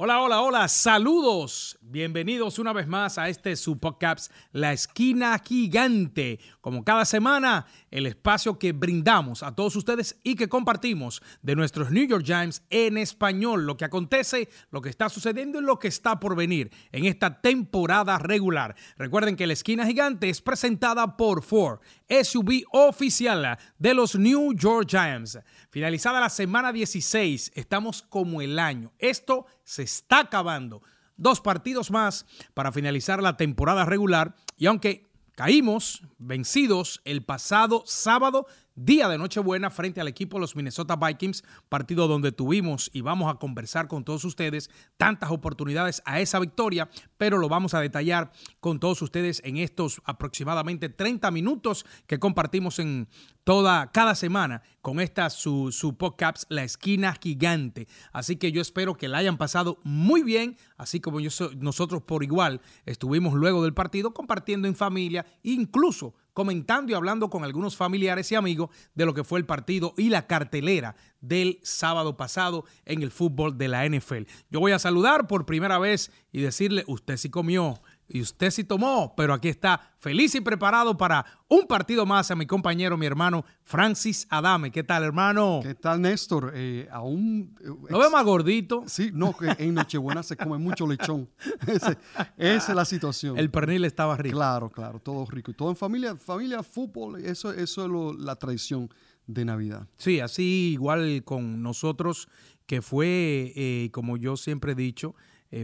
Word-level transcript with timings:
Hola, 0.00 0.20
hola, 0.20 0.42
hola, 0.42 0.68
saludos. 0.68 1.76
Bienvenidos 1.80 2.60
una 2.60 2.72
vez 2.72 2.86
más 2.86 3.18
a 3.18 3.28
este 3.28 3.56
su 3.56 3.80
podcast, 3.80 4.30
La 4.52 4.72
Esquina 4.72 5.36
Gigante. 5.44 6.38
Como 6.60 6.84
cada 6.84 7.04
semana, 7.04 7.66
el 7.90 8.06
espacio 8.06 8.60
que 8.60 8.70
brindamos 8.70 9.42
a 9.42 9.56
todos 9.56 9.74
ustedes 9.74 10.16
y 10.22 10.36
que 10.36 10.48
compartimos 10.48 11.20
de 11.42 11.56
nuestros 11.56 11.90
New 11.90 12.06
York 12.06 12.24
Giants 12.24 12.62
en 12.70 12.96
español, 12.96 13.66
lo 13.66 13.76
que 13.76 13.86
acontece, 13.86 14.48
lo 14.70 14.82
que 14.82 14.88
está 14.88 15.08
sucediendo 15.08 15.58
y 15.58 15.64
lo 15.64 15.80
que 15.80 15.88
está 15.88 16.20
por 16.20 16.36
venir 16.36 16.70
en 16.92 17.04
esta 17.04 17.40
temporada 17.40 18.18
regular. 18.18 18.76
Recuerden 18.98 19.34
que 19.34 19.48
La 19.48 19.54
Esquina 19.54 19.84
Gigante 19.84 20.28
es 20.28 20.40
presentada 20.40 21.16
por 21.16 21.42
Ford, 21.42 21.80
SUV 22.08 22.62
oficial 22.70 23.58
de 23.78 23.94
los 23.94 24.14
New 24.14 24.52
York 24.52 24.86
Giants. 24.88 25.40
Finalizada 25.70 26.20
la 26.20 26.30
semana 26.30 26.72
16, 26.72 27.50
estamos 27.56 28.02
como 28.02 28.40
el 28.40 28.60
año. 28.60 28.92
Esto 29.00 29.46
se 29.68 29.82
está 29.82 30.20
acabando. 30.20 30.82
Dos 31.18 31.42
partidos 31.42 31.90
más 31.90 32.24
para 32.54 32.72
finalizar 32.72 33.22
la 33.22 33.36
temporada 33.36 33.84
regular 33.84 34.34
y 34.56 34.64
aunque 34.64 35.06
caímos 35.34 36.04
vencidos 36.16 37.02
el 37.04 37.22
pasado 37.22 37.82
sábado, 37.84 38.46
día 38.78 39.08
de 39.08 39.18
Nochebuena 39.18 39.70
frente 39.70 40.00
al 40.00 40.06
equipo 40.06 40.36
de 40.36 40.42
los 40.42 40.54
Minnesota 40.54 40.94
Vikings, 40.94 41.42
partido 41.68 42.06
donde 42.06 42.30
tuvimos 42.30 42.90
y 42.92 43.00
vamos 43.00 43.32
a 43.32 43.38
conversar 43.38 43.88
con 43.88 44.04
todos 44.04 44.24
ustedes 44.24 44.70
tantas 44.96 45.32
oportunidades 45.32 46.00
a 46.04 46.20
esa 46.20 46.38
victoria, 46.38 46.88
pero 47.16 47.38
lo 47.38 47.48
vamos 47.48 47.74
a 47.74 47.80
detallar 47.80 48.30
con 48.60 48.78
todos 48.78 49.02
ustedes 49.02 49.42
en 49.44 49.56
estos 49.56 50.00
aproximadamente 50.04 50.88
30 50.88 51.30
minutos 51.32 51.84
que 52.06 52.20
compartimos 52.20 52.78
en 52.78 53.08
toda 53.42 53.90
cada 53.90 54.14
semana 54.14 54.62
con 54.80 55.00
esta 55.00 55.28
su, 55.30 55.72
su 55.72 55.96
podcast 55.96 56.44
La 56.48 56.62
Esquina 56.62 57.16
Gigante. 57.20 57.88
Así 58.12 58.36
que 58.36 58.52
yo 58.52 58.60
espero 58.60 58.94
que 58.94 59.08
la 59.08 59.18
hayan 59.18 59.38
pasado 59.38 59.80
muy 59.82 60.22
bien, 60.22 60.56
así 60.76 61.00
como 61.00 61.18
yo, 61.18 61.30
nosotros 61.56 62.02
por 62.02 62.22
igual 62.22 62.60
estuvimos 62.84 63.34
luego 63.34 63.64
del 63.64 63.74
partido 63.74 64.14
compartiendo 64.14 64.68
en 64.68 64.76
familia, 64.76 65.26
incluso 65.42 66.14
comentando 66.38 66.92
y 66.92 66.94
hablando 66.94 67.30
con 67.30 67.42
algunos 67.42 67.76
familiares 67.76 68.30
y 68.30 68.36
amigos 68.36 68.70
de 68.94 69.04
lo 69.04 69.12
que 69.12 69.24
fue 69.24 69.40
el 69.40 69.44
partido 69.44 69.92
y 69.96 70.08
la 70.08 70.28
cartelera 70.28 70.94
del 71.20 71.58
sábado 71.64 72.16
pasado 72.16 72.64
en 72.84 73.02
el 73.02 73.10
fútbol 73.10 73.58
de 73.58 73.66
la 73.66 73.84
NFL. 73.84 74.22
Yo 74.48 74.60
voy 74.60 74.70
a 74.70 74.78
saludar 74.78 75.26
por 75.26 75.46
primera 75.46 75.80
vez 75.80 76.12
y 76.30 76.40
decirle, 76.40 76.84
usted 76.86 77.16
sí 77.16 77.28
comió 77.28 77.82
y 78.08 78.22
usted 78.22 78.50
sí 78.50 78.64
tomó, 78.64 79.14
pero 79.14 79.34
aquí 79.34 79.48
está 79.48 79.94
feliz 79.98 80.34
y 80.34 80.40
preparado 80.40 80.96
para 80.96 81.26
un 81.46 81.66
partido 81.66 82.06
más 82.06 82.30
a 82.30 82.36
mi 82.36 82.46
compañero, 82.46 82.96
mi 82.96 83.04
hermano 83.04 83.44
Francis 83.64 84.26
Adame. 84.30 84.70
¿Qué 84.70 84.82
tal, 84.82 85.02
hermano? 85.04 85.60
¿Qué 85.62 85.74
tal, 85.74 86.00
Néstor? 86.00 86.52
Eh, 86.54 86.88
aún... 86.90 87.54
Eh, 87.60 87.68
¿Lo 87.90 87.98
ve 87.98 88.08
más 88.08 88.24
gordito? 88.24 88.84
Sí, 88.86 89.10
no, 89.12 89.36
que 89.36 89.54
en 89.58 89.74
Nochebuena 89.74 90.22
se 90.22 90.36
come 90.38 90.56
mucho 90.56 90.86
lechón. 90.86 91.28
esa 91.66 91.96
es 92.38 92.68
la 92.74 92.84
situación. 92.86 93.38
El 93.38 93.50
pernil 93.50 93.84
estaba 93.84 94.16
rico. 94.16 94.36
Claro, 94.36 94.70
claro, 94.70 95.00
todo 95.00 95.26
rico. 95.26 95.50
Y 95.50 95.54
todo 95.54 95.68
en 95.68 95.76
familia, 95.76 96.16
familia, 96.16 96.62
fútbol, 96.62 97.22
eso, 97.22 97.52
eso 97.52 97.84
es 97.84 98.18
la 98.18 98.36
tradición 98.36 98.88
de 99.26 99.44
Navidad. 99.44 99.86
Sí, 99.98 100.20
así 100.20 100.70
igual 100.72 101.22
con 101.24 101.62
nosotros, 101.62 102.28
que 102.64 102.80
fue, 102.80 103.52
eh, 103.54 103.90
como 103.92 104.16
yo 104.16 104.38
siempre 104.38 104.72
he 104.72 104.74
dicho, 104.74 105.14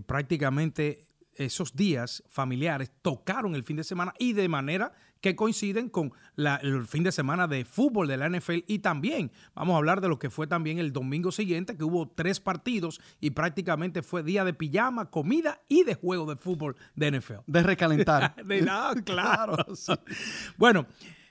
prácticamente 0.06 1.06
esos 1.36 1.74
días 1.74 2.22
familiares 2.28 2.90
tocaron 3.02 3.54
el 3.54 3.64
fin 3.64 3.76
de 3.76 3.84
semana 3.84 4.14
y 4.18 4.32
de 4.32 4.48
manera 4.48 4.92
que 5.24 5.36
coinciden 5.36 5.88
con 5.88 6.12
el 6.36 6.86
fin 6.86 7.02
de 7.02 7.10
semana 7.10 7.46
de 7.46 7.64
fútbol 7.64 8.08
de 8.08 8.18
la 8.18 8.28
NFL 8.28 8.58
y 8.66 8.80
también 8.80 9.32
vamos 9.54 9.72
a 9.72 9.78
hablar 9.78 10.02
de 10.02 10.08
lo 10.08 10.18
que 10.18 10.28
fue 10.28 10.46
también 10.46 10.78
el 10.78 10.92
domingo 10.92 11.32
siguiente, 11.32 11.78
que 11.78 11.84
hubo 11.84 12.08
tres 12.08 12.40
partidos 12.40 13.00
y 13.20 13.30
prácticamente 13.30 14.02
fue 14.02 14.22
día 14.22 14.44
de 14.44 14.52
pijama, 14.52 15.10
comida 15.10 15.62
y 15.66 15.84
de 15.84 15.94
juego 15.94 16.26
de 16.26 16.36
fútbol 16.36 16.76
de 16.94 17.10
NFL. 17.10 17.40
De 17.46 17.62
recalentar. 17.62 18.36
de 18.44 18.60
nada, 18.60 18.94
claro. 19.04 19.56
Bueno. 20.58 20.86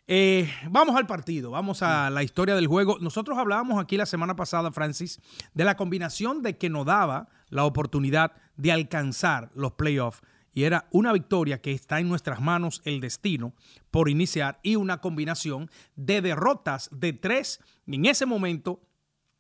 Eh, 0.06 0.52
vamos 0.70 0.98
al 0.98 1.08
partido, 1.08 1.52
vamos 1.52 1.82
a 1.82 2.10
la 2.10 2.24
historia 2.24 2.56
del 2.56 2.68
juego. 2.68 2.98
Nosotros 3.00 3.38
hablábamos 3.38 3.82
aquí 3.82 3.96
la 3.96 4.06
semana 4.06 4.36
pasada, 4.36 4.70
Francis, 4.70 5.22
de 5.54 5.64
la 5.64 5.78
combinación 5.78 6.42
de 6.42 6.58
que 6.58 6.70
nos 6.70 6.86
daba 6.86 7.30
la 7.48 7.64
oportunidad 7.64 8.34
de 8.56 8.72
alcanzar 8.72 9.52
los 9.56 9.74
playoffs. 9.74 10.22
Y 10.54 10.64
era 10.64 10.88
una 10.92 11.12
victoria 11.14 11.62
que 11.62 11.72
está 11.72 12.00
en 12.00 12.10
nuestras 12.10 12.40
manos 12.40 12.82
el 12.86 13.02
destino 13.02 13.54
por 13.90 14.10
iniciar 14.10 14.60
y 14.62 14.76
una 14.76 15.02
combinación 15.02 15.70
de 15.96 16.22
derrotas 16.22 16.90
de 16.92 17.14
tres 17.14 17.60
en 17.88 18.06
ese 18.06 18.26
momento 18.26 18.80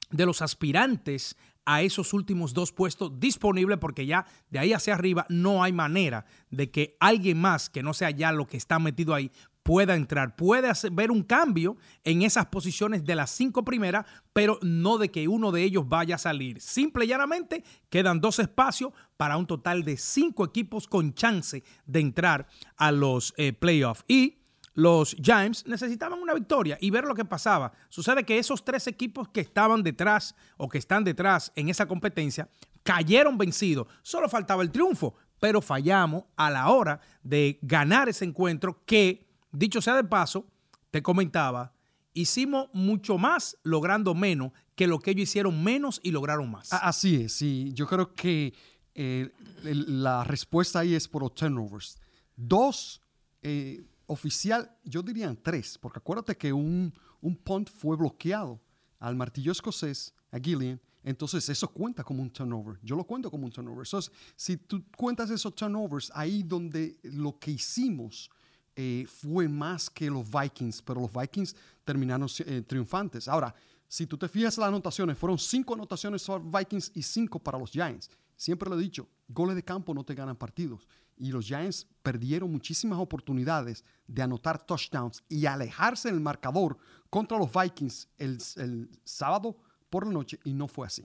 de 0.10 0.26
los 0.26 0.42
aspirantes 0.42 1.38
a 1.66 1.82
esos 1.82 2.14
últimos 2.14 2.54
dos 2.54 2.72
puestos 2.72 3.20
disponibles 3.20 3.78
porque 3.78 4.06
ya 4.06 4.26
de 4.50 4.60
ahí 4.60 4.74
hacia 4.74 4.96
arriba 4.96 5.26
no 5.30 5.64
hay 5.64 5.72
manera 5.72 6.26
de 6.50 6.72
que 6.72 6.98
alguien 7.00 7.40
más 7.40 7.70
que 7.70 7.84
no 7.84 7.94
sea 7.94 8.10
ya 8.10 8.32
lo 8.32 8.48
que 8.48 8.58
está 8.58 8.80
metido 8.80 9.14
ahí 9.14 9.32
pueda 9.64 9.96
entrar. 9.96 10.36
Puede 10.36 10.72
ver 10.92 11.10
un 11.10 11.24
cambio 11.24 11.78
en 12.04 12.22
esas 12.22 12.46
posiciones 12.48 13.04
de 13.06 13.16
las 13.16 13.32
cinco 13.32 13.64
primeras, 13.66 14.06
pero 14.34 14.60
no 14.62 14.98
de 14.98 15.10
que 15.10 15.28
uno 15.28 15.52
de 15.52 15.64
ellos 15.64 15.88
vaya 15.88 16.16
a 16.16 16.20
salir. 16.20 16.62
Simple 16.62 17.06
y 17.06 17.08
llanamente 17.08 17.64
quedan 17.90 18.22
dos 18.22 18.40
espacios 18.40 18.92
para 19.18 19.38
un 19.38 19.48
total 19.48 19.84
de 19.84 19.98
cinco 19.98 20.44
equipos 20.46 20.88
con 20.88 21.14
chance 21.14 21.64
de 21.86 22.00
entrar 22.00 22.48
a 22.76 22.92
los 22.92 23.34
eh, 23.38 23.54
playoffs. 23.54 24.04
Y 24.08 24.40
los 24.76 25.16
Giants 25.22 25.66
necesitaban 25.68 26.20
una 26.20 26.34
victoria 26.34 26.78
y 26.82 26.90
ver 26.90 27.06
lo 27.06 27.16
que 27.16 27.26
pasaba. 27.26 27.72
Sucede 27.90 28.24
que 28.24 28.40
esos 28.40 28.66
tres 28.66 28.88
equipos 28.88 29.30
que 29.30 29.42
estaban 29.42 29.84
detrás 29.84 30.36
o 30.58 30.68
que 30.68 30.80
están 30.80 31.04
detrás 31.04 31.52
en 31.56 31.70
esa 31.70 31.88
competencia 31.88 32.50
cayeron 32.82 33.38
vencidos. 33.38 33.88
Solo 34.02 34.28
faltaba 34.28 34.64
el 34.64 34.72
triunfo, 34.72 35.16
pero 35.40 35.62
fallamos 35.62 36.24
a 36.36 36.50
la 36.50 36.70
hora 36.70 37.00
de 37.22 37.60
ganar 37.62 38.10
ese 38.10 38.26
encuentro 38.26 38.84
que 38.86 39.23
Dicho 39.54 39.82
sea 39.82 39.96
de 39.96 40.04
paso, 40.04 40.48
te 40.92 41.02
comentaba, 41.02 41.74
hicimos 42.14 42.70
mucho 42.74 43.18
más 43.18 43.58
logrando 43.64 44.14
menos 44.14 44.52
que 44.76 44.88
lo 44.88 45.00
que 45.00 45.12
ellos 45.12 45.30
hicieron 45.30 45.64
menos 45.64 46.00
y 46.04 46.12
lograron 46.12 46.50
más. 46.50 46.74
Así 46.74 47.24
es, 47.24 47.34
sí. 47.34 47.72
Yo 47.74 47.88
creo 47.88 48.14
que 48.14 48.54
eh, 48.96 49.32
la 49.64 50.24
respuesta 50.24 50.80
ahí 50.80 50.96
es 50.96 51.08
por 51.08 51.22
los 51.22 51.36
turnovers. 51.36 51.98
Dos, 52.36 53.00
eh, 53.44 53.86
oficial, 54.08 54.76
yo 54.84 55.02
diría 55.02 55.34
tres, 55.42 55.78
porque 55.78 56.00
acuérdate 56.00 56.36
que 56.36 56.52
un, 56.52 56.94
un 57.22 57.36
punt 57.36 57.70
fue 57.70 57.96
bloqueado 57.96 58.60
al 59.00 59.16
martillo 59.16 59.52
escocés, 59.52 60.14
a 60.32 60.40
Gillian, 60.40 60.82
entonces 61.04 61.48
eso 61.50 61.68
cuenta 61.68 62.04
como 62.04 62.22
un 62.22 62.32
turnover. 62.32 62.80
Yo 62.82 62.96
lo 62.96 63.04
cuento 63.04 63.30
como 63.30 63.46
un 63.46 63.52
turnover. 63.52 63.86
Entonces, 63.86 64.12
si 64.36 64.58
tú 64.58 64.84
cuentas 64.96 65.30
esos 65.30 65.54
turnovers, 65.54 66.12
ahí 66.16 66.44
donde 66.44 66.98
lo 67.04 67.38
que 67.38 67.52
hicimos 67.52 68.32
eh, 68.76 69.06
fue 69.08 69.48
más 69.48 69.90
que 69.90 70.10
los 70.10 70.30
Vikings, 70.30 70.82
pero 70.82 71.02
los 71.02 71.12
Vikings 71.12 71.56
terminaron 71.84 72.28
eh, 72.40 72.62
triunfantes. 72.62 73.28
Ahora, 73.28 73.54
si 73.88 74.08
tú 74.08 74.18
te 74.18 74.28
fijas 74.28 74.58
las 74.58 74.70
anotaciones, 74.70 75.18
fueron 75.18 75.38
cinco 75.38 75.76
anotaciones 75.76 76.26
para 76.26 76.44
Vikings 76.44 76.92
y 76.96 77.04
cinco 77.04 77.40
para 77.40 77.60
los 77.60 77.72
Giants. 77.72 78.10
Siempre 78.36 78.70
lo 78.70 78.78
he 78.78 78.82
dicho, 78.82 79.08
goles 79.28 79.56
de 79.56 79.64
campo 79.64 79.94
no 79.94 80.04
te 80.04 80.16
ganan 80.16 80.36
partidos. 80.36 80.88
Y 81.16 81.32
los 81.32 81.46
Giants 81.46 81.86
perdieron 82.02 82.52
muchísimas 82.52 82.98
oportunidades 82.98 83.86
de 84.08 84.24
anotar 84.24 84.66
touchdowns 84.66 85.24
y 85.30 85.46
alejarse 85.46 86.10
del 86.10 86.20
marcador 86.20 86.78
contra 87.10 87.38
los 87.38 87.52
Vikings 87.54 88.08
el, 88.18 88.40
el 88.56 88.90
sábado 89.04 89.56
por 89.92 90.08
la 90.08 90.14
noche 90.14 90.40
y 90.44 90.54
no 90.54 90.68
fue 90.68 90.88
así. 90.88 91.04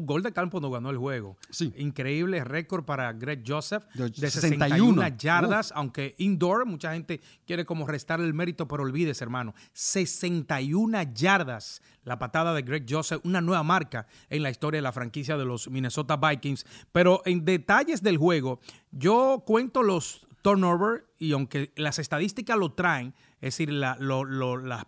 Gol 0.00 0.22
de 0.22 0.32
campo 0.32 0.60
no 0.60 0.70
ganó 0.70 0.90
el 0.90 0.98
juego. 0.98 1.36
Sí. 1.50 1.72
Increíble 1.76 2.42
récord 2.44 2.84
para 2.84 3.12
Greg 3.12 3.42
Joseph 3.46 3.84
de, 3.94 4.30
61, 4.30 5.08
yardas, 5.16 5.72
aunque 5.74 6.14
indoor, 6.18 6.66
mucha 6.66 6.92
gente 6.92 7.20
quiere 7.46 7.64
como 7.64 7.86
restarle 7.86 8.26
el 8.26 8.34
mérito, 8.34 8.68
pero 8.68 8.82
olvides, 8.82 9.20
hermano, 9.22 9.54
61 9.72 11.02
yardas 11.14 11.82
la 12.04 12.18
patada 12.18 12.54
de 12.54 12.62
Greg 12.62 12.84
Joseph, 12.88 13.20
una 13.24 13.40
nueva 13.40 13.62
marca 13.62 14.06
en 14.28 14.42
la 14.42 14.50
historia 14.50 14.78
de 14.78 14.82
la 14.82 14.92
franquicia 14.92 15.36
de 15.36 15.44
los 15.44 15.70
Minnesota 15.70 16.16
Vikings. 16.16 16.66
Pero 16.92 17.22
en 17.24 17.44
detalles 17.44 18.02
del 18.02 18.18
juego, 18.18 18.60
yo 18.92 19.42
cuento 19.46 19.82
los 19.82 20.26
turnover 20.44 21.06
y 21.18 21.32
aunque 21.32 21.72
las 21.74 21.98
estadísticas 21.98 22.58
lo 22.58 22.74
traen, 22.74 23.14
es 23.36 23.56
decir, 23.56 23.72
las 23.72 23.98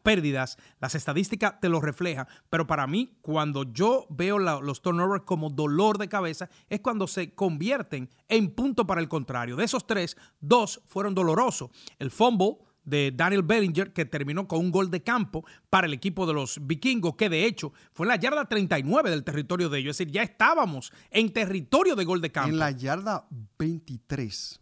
pérdidas, 0.03 0.59
las 0.81 0.95
estadísticas 0.95 1.59
te 1.61 1.71
lo 1.71 1.81
reflejan, 1.81 2.29
pero 2.51 2.67
para 2.67 2.87
mí 2.87 3.17
cuando 3.23 3.63
yo 3.73 4.07
veo 4.11 4.39
los 4.39 4.83
turnovers 4.83 5.25
como 5.25 5.49
dolor 5.49 5.97
de 5.97 6.09
cabeza 6.09 6.51
es 6.69 6.81
cuando 6.81 7.07
se 7.07 7.35
convierten 7.35 8.11
en 8.29 8.51
punto 8.51 8.87
para 8.87 9.01
el 9.01 9.09
contrario. 9.09 9.57
De 9.57 9.65
esos 9.65 9.87
tres, 9.87 10.19
dos 10.41 10.83
fueron 10.89 11.15
dolorosos. 11.15 11.71
El 11.99 12.11
fumble 12.11 12.59
de 12.85 13.13
Daniel 13.17 13.43
Bellinger, 13.43 13.95
que 13.95 14.05
terminó 14.05 14.47
con 14.47 14.61
un 14.61 14.71
gol 14.71 14.91
de 14.91 15.03
campo 15.03 15.43
para 15.71 15.87
el 15.87 15.95
equipo 15.95 16.27
de 16.27 16.35
los 16.35 16.67
vikingos, 16.67 17.17
que 17.17 17.31
de 17.31 17.47
hecho 17.47 17.73
fue 17.95 18.05
en 18.05 18.09
la 18.09 18.17
yarda 18.17 18.45
39 18.45 19.09
del 19.09 19.25
territorio 19.25 19.71
de 19.71 19.79
ellos. 19.79 19.93
Es 19.93 19.99
decir, 19.99 20.13
ya 20.13 20.23
estábamos 20.23 20.93
en 21.11 21.33
territorio 21.33 21.97
de 21.97 22.05
gol 22.05 22.21
de 22.21 22.31
campo. 22.31 22.51
En 22.51 22.59
la 22.59 22.73
yarda 22.73 23.27
23 23.59 24.61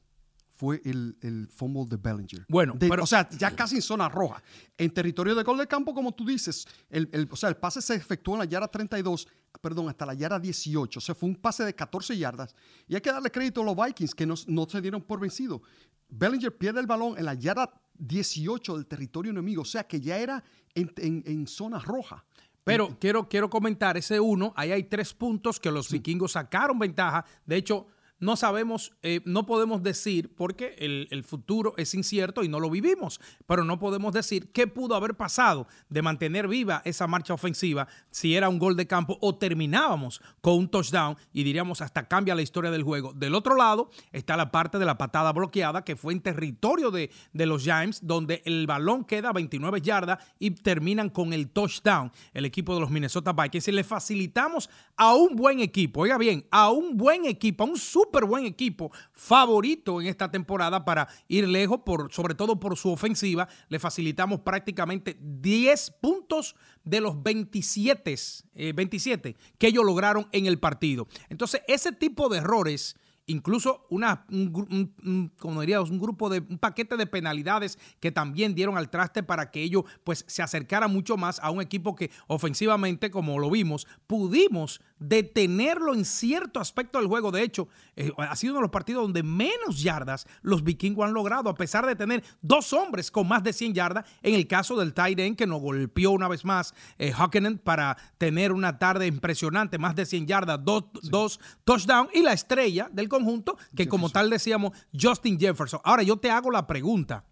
fue 0.57 0.81
el, 0.85 1.17
el 1.21 1.49
fumble 1.49 1.85
de 1.89 1.97
Bellinger. 1.97 2.45
Bueno, 2.49 2.75
De- 2.77 2.89
pero- 2.89 3.03
o 3.03 3.07
sea, 3.07 3.29
ya 3.31 3.51
casi 3.57 3.77
en 3.77 3.83
zona 3.83 4.09
roja. 4.09 4.43
En 4.79 4.91
territorio 4.93 5.35
de 5.35 5.43
gol 5.43 5.59
de 5.59 5.67
campo, 5.67 5.93
como 5.95 6.13
tú 6.13 6.25
dices, 6.25 6.67
el, 6.91 7.09
el- 7.13 7.29
o 7.31 7.37
sea, 7.37 7.49
el 7.49 7.57
pase 7.57 7.83
se 7.83 7.95
efectuó 7.95 8.35
en 8.35 8.41
la 8.41 8.45
yarda 8.45 8.69
32, 8.69 9.27
perdón, 9.61 9.89
hasta 9.89 10.07
la 10.07 10.15
yarda 10.15 10.39
18. 10.39 10.99
O 10.99 11.03
sea, 11.03 11.15
fue 11.15 11.29
un 11.29 11.37
pase 11.37 11.65
de 11.65 11.75
14 11.75 12.17
yardas. 12.17 12.55
Y 12.87 12.95
hay 12.95 13.01
que 13.01 13.11
darle 13.11 13.31
crédito 13.31 13.63
a 13.63 13.65
los 13.65 13.77
Vikings, 13.77 14.15
que 14.15 14.27
no, 14.27 14.35
no 14.47 14.67
se 14.69 14.81
dieron 14.81 15.03
por 15.03 15.19
vencido. 15.21 15.61
Bellinger 16.09 16.57
pierde 16.57 16.81
el 16.81 16.87
balón 16.87 17.19
en 17.19 17.25
la 17.25 17.35
yarda 17.35 17.73
18 17.99 18.77
del 18.77 18.87
territorio 18.87 19.31
enemigo. 19.33 19.63
O 19.63 19.65
sea, 19.65 19.85
que 19.87 20.01
ya 20.01 20.19
era 20.19 20.45
en, 20.75 20.93
en- 20.99 21.23
en 21.27 21.47
zona 21.47 21.79
roja. 21.81 22.25
Pero 22.63 22.97
quiero, 22.99 23.29
quiero 23.29 23.51
comentar 23.51 23.97
ese 23.97 24.19
uno. 24.21 24.53
Ahí 24.57 24.73
hay 24.73 24.85
tres 24.85 25.13
puntos 25.13 25.61
que 25.61 25.71
los 25.71 25.91
vikingos 25.91 26.33
sacaron 26.33 26.79
ventaja. 26.79 27.25
De 27.45 27.57
hecho, 27.57 27.89
no 28.25 28.37
sabemos, 28.37 28.93
eh, 29.03 29.21
no 29.27 29.45
podemos 29.45 29.83
decir, 29.83 30.35
porque 30.35 30.77
el, 30.79 31.25
futuro 31.25 31.75
es 31.77 31.95
incierto 31.95 32.43
y 32.43 32.49
no 32.49 32.59
lo 32.59 32.71
vivimos, 32.71 33.21
pero 33.47 33.65
no 33.65 33.79
podemos 33.79 34.13
decir 34.13 34.51
qué 34.51 34.67
pudo 34.67 34.95
haber 34.95 35.15
pasado 35.15 35.67
de 35.89 36.03
mantener 36.03 36.49
viva 36.49 36.81
esa 36.85 37.07
marcha 37.07 37.35
ofensiva 37.35 37.87
si 38.11 38.35
era 38.35 38.49
un 38.49 38.59
gol 38.59 38.77
de 38.77 38.87
campo 38.87 39.19
o 39.21 39.37
terminábamos 39.37 40.23
con 40.41 40.55
un 40.55 40.69
touchdown 40.69 41.17
y 41.33 41.45
diríamos 41.45 41.83
hasta 41.83 42.09
cambia 42.09 42.35
la 42.35 42.43
historia 42.43 42.71
del 42.71 42.83
juego. 42.83 43.13
Del 43.13 43.35
otro 43.35 43.57
lado 43.57 43.91
está 44.11 44.37
la 44.37 44.51
parte 44.51 44.79
de 44.79 44.87
la 44.87 44.97
patada 44.97 45.33
bloqueada 45.33 45.85
que 45.85 45.97
fue 45.97 46.15
en 46.15 46.21
territorio 46.21 46.91
de, 46.91 47.11
de 47.33 47.47
los 47.47 47.63
Giants, 47.63 48.01
donde 48.07 48.43
el 48.47 48.67
balón 48.67 49.05
queda 49.05 49.31
a 49.31 49.33
29 49.33 49.83
yardas 49.83 50.19
y 50.39 50.51
terminan 50.53 51.11
con 51.11 51.33
el 51.33 51.51
touchdown 51.51 52.11
el 52.33 52.47
equipo 52.47 52.75
de 52.75 52.81
los 52.81 52.91
Minnesota 52.91 53.33
Vikings 53.33 53.69
y 53.69 53.73
le 53.73 53.85
facilitamos 53.85 54.71
a 54.97 55.15
un 55.15 55.37
buen 55.37 55.61
equipo, 55.61 56.01
oiga 56.03 56.17
bien, 56.17 56.47
a 56.51 56.71
un 56.71 56.97
buen 56.97 57.27
equipo, 57.27 57.65
a 57.65 57.67
un 57.67 57.77
súper 58.15 58.27
buen 58.27 58.47
equipo 58.47 58.93
favorito 59.13 60.01
en 60.01 60.07
esta 60.07 60.31
temporada 60.31 60.85
para 60.85 61.09
ir 61.27 61.49
lejos, 61.49 61.81
por, 61.85 62.13
sobre 62.13 62.37
todo 62.37 62.61
por 62.61 62.77
su 62.77 62.91
ofensiva, 62.91 63.49
le 63.69 63.81
facilitamos 63.81 64.41
prácticamente 64.41 65.17
10 65.21 65.91
puntos 66.01 66.55
de 66.85 67.01
los 67.01 67.21
27, 67.21 68.15
eh, 68.55 68.73
27 68.73 69.35
que 69.59 69.67
ellos 69.67 69.85
lograron 69.85 70.29
en 70.31 70.47
el 70.47 70.61
partido. 70.61 71.09
Entonces, 71.29 71.63
ese 71.67 71.91
tipo 71.91 72.29
de 72.29 72.39
errores 72.39 72.95
incluso 73.27 73.87
una, 73.91 74.27
un, 74.31 74.53
gru- 74.53 74.67
un- 74.71 74.95
un- 75.05 75.33
como 75.39 75.61
diríamos, 75.63 75.91
un 75.91 75.99
grupo 75.99 76.29
de 76.29 76.41
un 76.41 76.59
paquete 76.59 76.97
de 76.97 77.07
penalidades 77.07 77.79
que 78.01 78.13
también 78.13 78.55
dieron 78.55 78.77
al 78.77 78.91
traste 78.91 79.23
para 79.23 79.51
que 79.51 79.63
ellos 79.63 79.85
pues 80.05 80.25
se 80.29 80.43
acercaran 80.43 80.93
mucho 80.93 81.17
más 81.17 81.41
a 81.41 81.51
un 81.51 81.61
equipo 81.63 81.95
que 81.95 82.11
ofensivamente, 82.27 83.11
como 83.11 83.39
lo 83.39 83.51
vimos, 83.51 83.87
pudimos 84.07 84.81
detenerlo 84.99 85.95
en 85.95 86.05
cierto 86.05 86.61
aspecto 86.61 86.99
del 86.99 87.09
juego. 87.09 87.31
De 87.31 87.43
hecho, 87.43 87.69
eh, 87.97 88.11
ha 88.19 88.35
sido 88.37 88.53
uno 88.55 88.61
de 88.61 88.65
los 88.65 88.71
partidos 88.71 89.03
donde 89.03 89.23
menos 89.23 89.83
yardas 89.83 90.27
los 90.43 90.65
vikingos 90.65 91.07
han 91.07 91.15
logrado, 91.15 91.49
a 91.51 91.55
pesar 91.55 91.87
de 91.87 91.97
tener 91.97 92.23
dos 92.43 92.73
hombres 92.73 93.11
con 93.11 93.29
más 93.29 93.43
de 93.43 93.53
100 93.53 93.75
yardas. 93.75 94.05
En 94.23 94.35
el 94.35 94.47
caso 94.47 94.77
del 94.77 94.95
tight 94.95 95.19
end, 95.19 95.37
que 95.37 95.47
nos 95.47 95.61
golpeó 95.61 96.11
una 96.11 96.29
vez 96.29 96.45
más 96.45 96.75
eh, 96.99 97.13
Hakkinen 97.17 97.59
para 97.59 97.97
tener 98.19 98.53
una 98.53 98.79
tarde 98.79 99.07
impresionante, 99.07 99.79
más 99.79 99.95
de 99.95 100.07
100 100.07 100.27
yardas, 100.27 100.61
dos, 100.65 100.85
dos 101.03 101.41
touchdowns 101.65 102.11
y 102.15 102.23
la 102.23 102.33
estrella 102.33 102.89
del 102.93 103.09
conjunto, 103.15 103.57
que 103.77 103.89
como 103.89 104.11
tal 104.11 104.31
decíamos, 104.31 104.73
Justin 104.99 105.39
Jefferson. 105.39 105.81
Ahora 105.85 106.03
yo 106.03 106.17
te 106.17 106.31
hago 106.31 106.51
la 106.51 106.67
pregunta. 106.67 107.25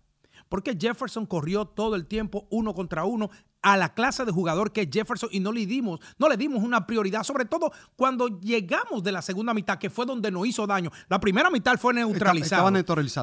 ¿Por 0.48 0.62
qué 0.62 0.76
Jefferson 0.78 1.26
corrió 1.26 1.64
todo 1.64 1.96
el 1.96 2.06
tiempo 2.06 2.46
uno 2.50 2.74
contra 2.74 3.04
uno 3.04 3.30
a 3.62 3.76
la 3.76 3.94
clase 3.94 4.24
de 4.24 4.32
jugador 4.32 4.72
que 4.72 4.82
es 4.82 4.88
Jefferson 4.92 5.28
y 5.32 5.40
no 5.40 5.52
le 5.52 5.66
dimos, 5.66 6.00
no 6.18 6.28
le 6.28 6.36
dimos 6.36 6.62
una 6.62 6.86
prioridad, 6.86 7.22
sobre 7.22 7.44
todo 7.44 7.72
cuando 7.96 8.40
llegamos 8.40 9.02
de 9.02 9.12
la 9.12 9.22
segunda 9.22 9.54
mitad, 9.54 9.78
que 9.78 9.90
fue 9.90 10.04
donde 10.04 10.30
nos 10.30 10.46
hizo 10.46 10.66
daño. 10.66 10.90
La 11.08 11.20
primera 11.20 11.50
mitad 11.50 11.78
fue 11.78 11.94
neutralizado, 11.94 12.70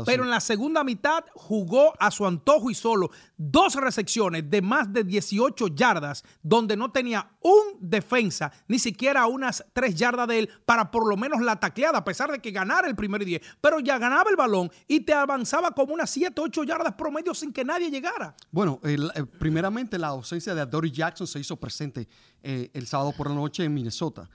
Pero 0.06 0.24
sí. 0.24 0.28
en 0.28 0.32
la 0.32 0.40
segunda 0.40 0.84
mitad 0.84 1.24
jugó 1.34 1.94
a 2.00 2.10
su 2.12 2.26
antojo 2.26 2.70
y 2.70 2.76
solo 2.76 3.12
dos 3.38 3.76
recepciones 3.76 4.50
de 4.50 4.62
más 4.62 4.92
de 4.92 5.04
18 5.04 5.68
yardas, 5.70 6.24
donde 6.42 6.76
no 6.78 6.92
tenía 6.92 7.32
un 7.42 7.78
defensa, 7.80 8.52
ni 8.68 8.80
siquiera 8.80 9.28
unas 9.28 9.66
tres 9.74 9.96
yardas 9.96 10.28
de 10.28 10.40
él, 10.40 10.50
para 10.66 10.92
por 10.92 11.08
lo 11.08 11.18
menos 11.18 11.42
la 11.42 11.60
tacleada, 11.60 12.00
a 12.00 12.04
pesar 12.04 12.32
de 12.32 12.40
que 12.40 12.52
ganara 12.52 12.88
el 12.88 12.96
primer 12.96 13.24
10. 13.24 13.42
Pero 13.62 13.80
ya 13.80 13.98
ganaba 13.98 14.30
el 14.30 14.36
balón 14.36 14.72
y 14.88 15.02
te 15.02 15.14
avanzaba 15.14 15.72
como 15.72 15.94
unas 15.94 16.10
7, 16.10 16.40
8 16.40 16.64
yardas 16.64 16.94
promedio 16.94 17.34
sin 17.34 17.52
que 17.52 17.64
nadie 17.64 17.90
llegara. 17.90 18.36
Bueno, 18.52 18.80
eh, 18.84 18.98
primeramente 19.40 19.98
la 19.98 20.14
ausencia 20.36 20.54
de 20.56 20.66
Dory 20.66 20.92
Jackson 20.92 21.26
se 21.28 21.40
hizo 21.40 21.56
presente 21.58 22.08
eh, 22.44 22.70
el 22.74 22.86
sábado 22.88 23.12
por 23.18 23.30
la 23.30 23.36
noche 23.36 23.64
en 23.64 23.74
Minnesota. 23.74 24.30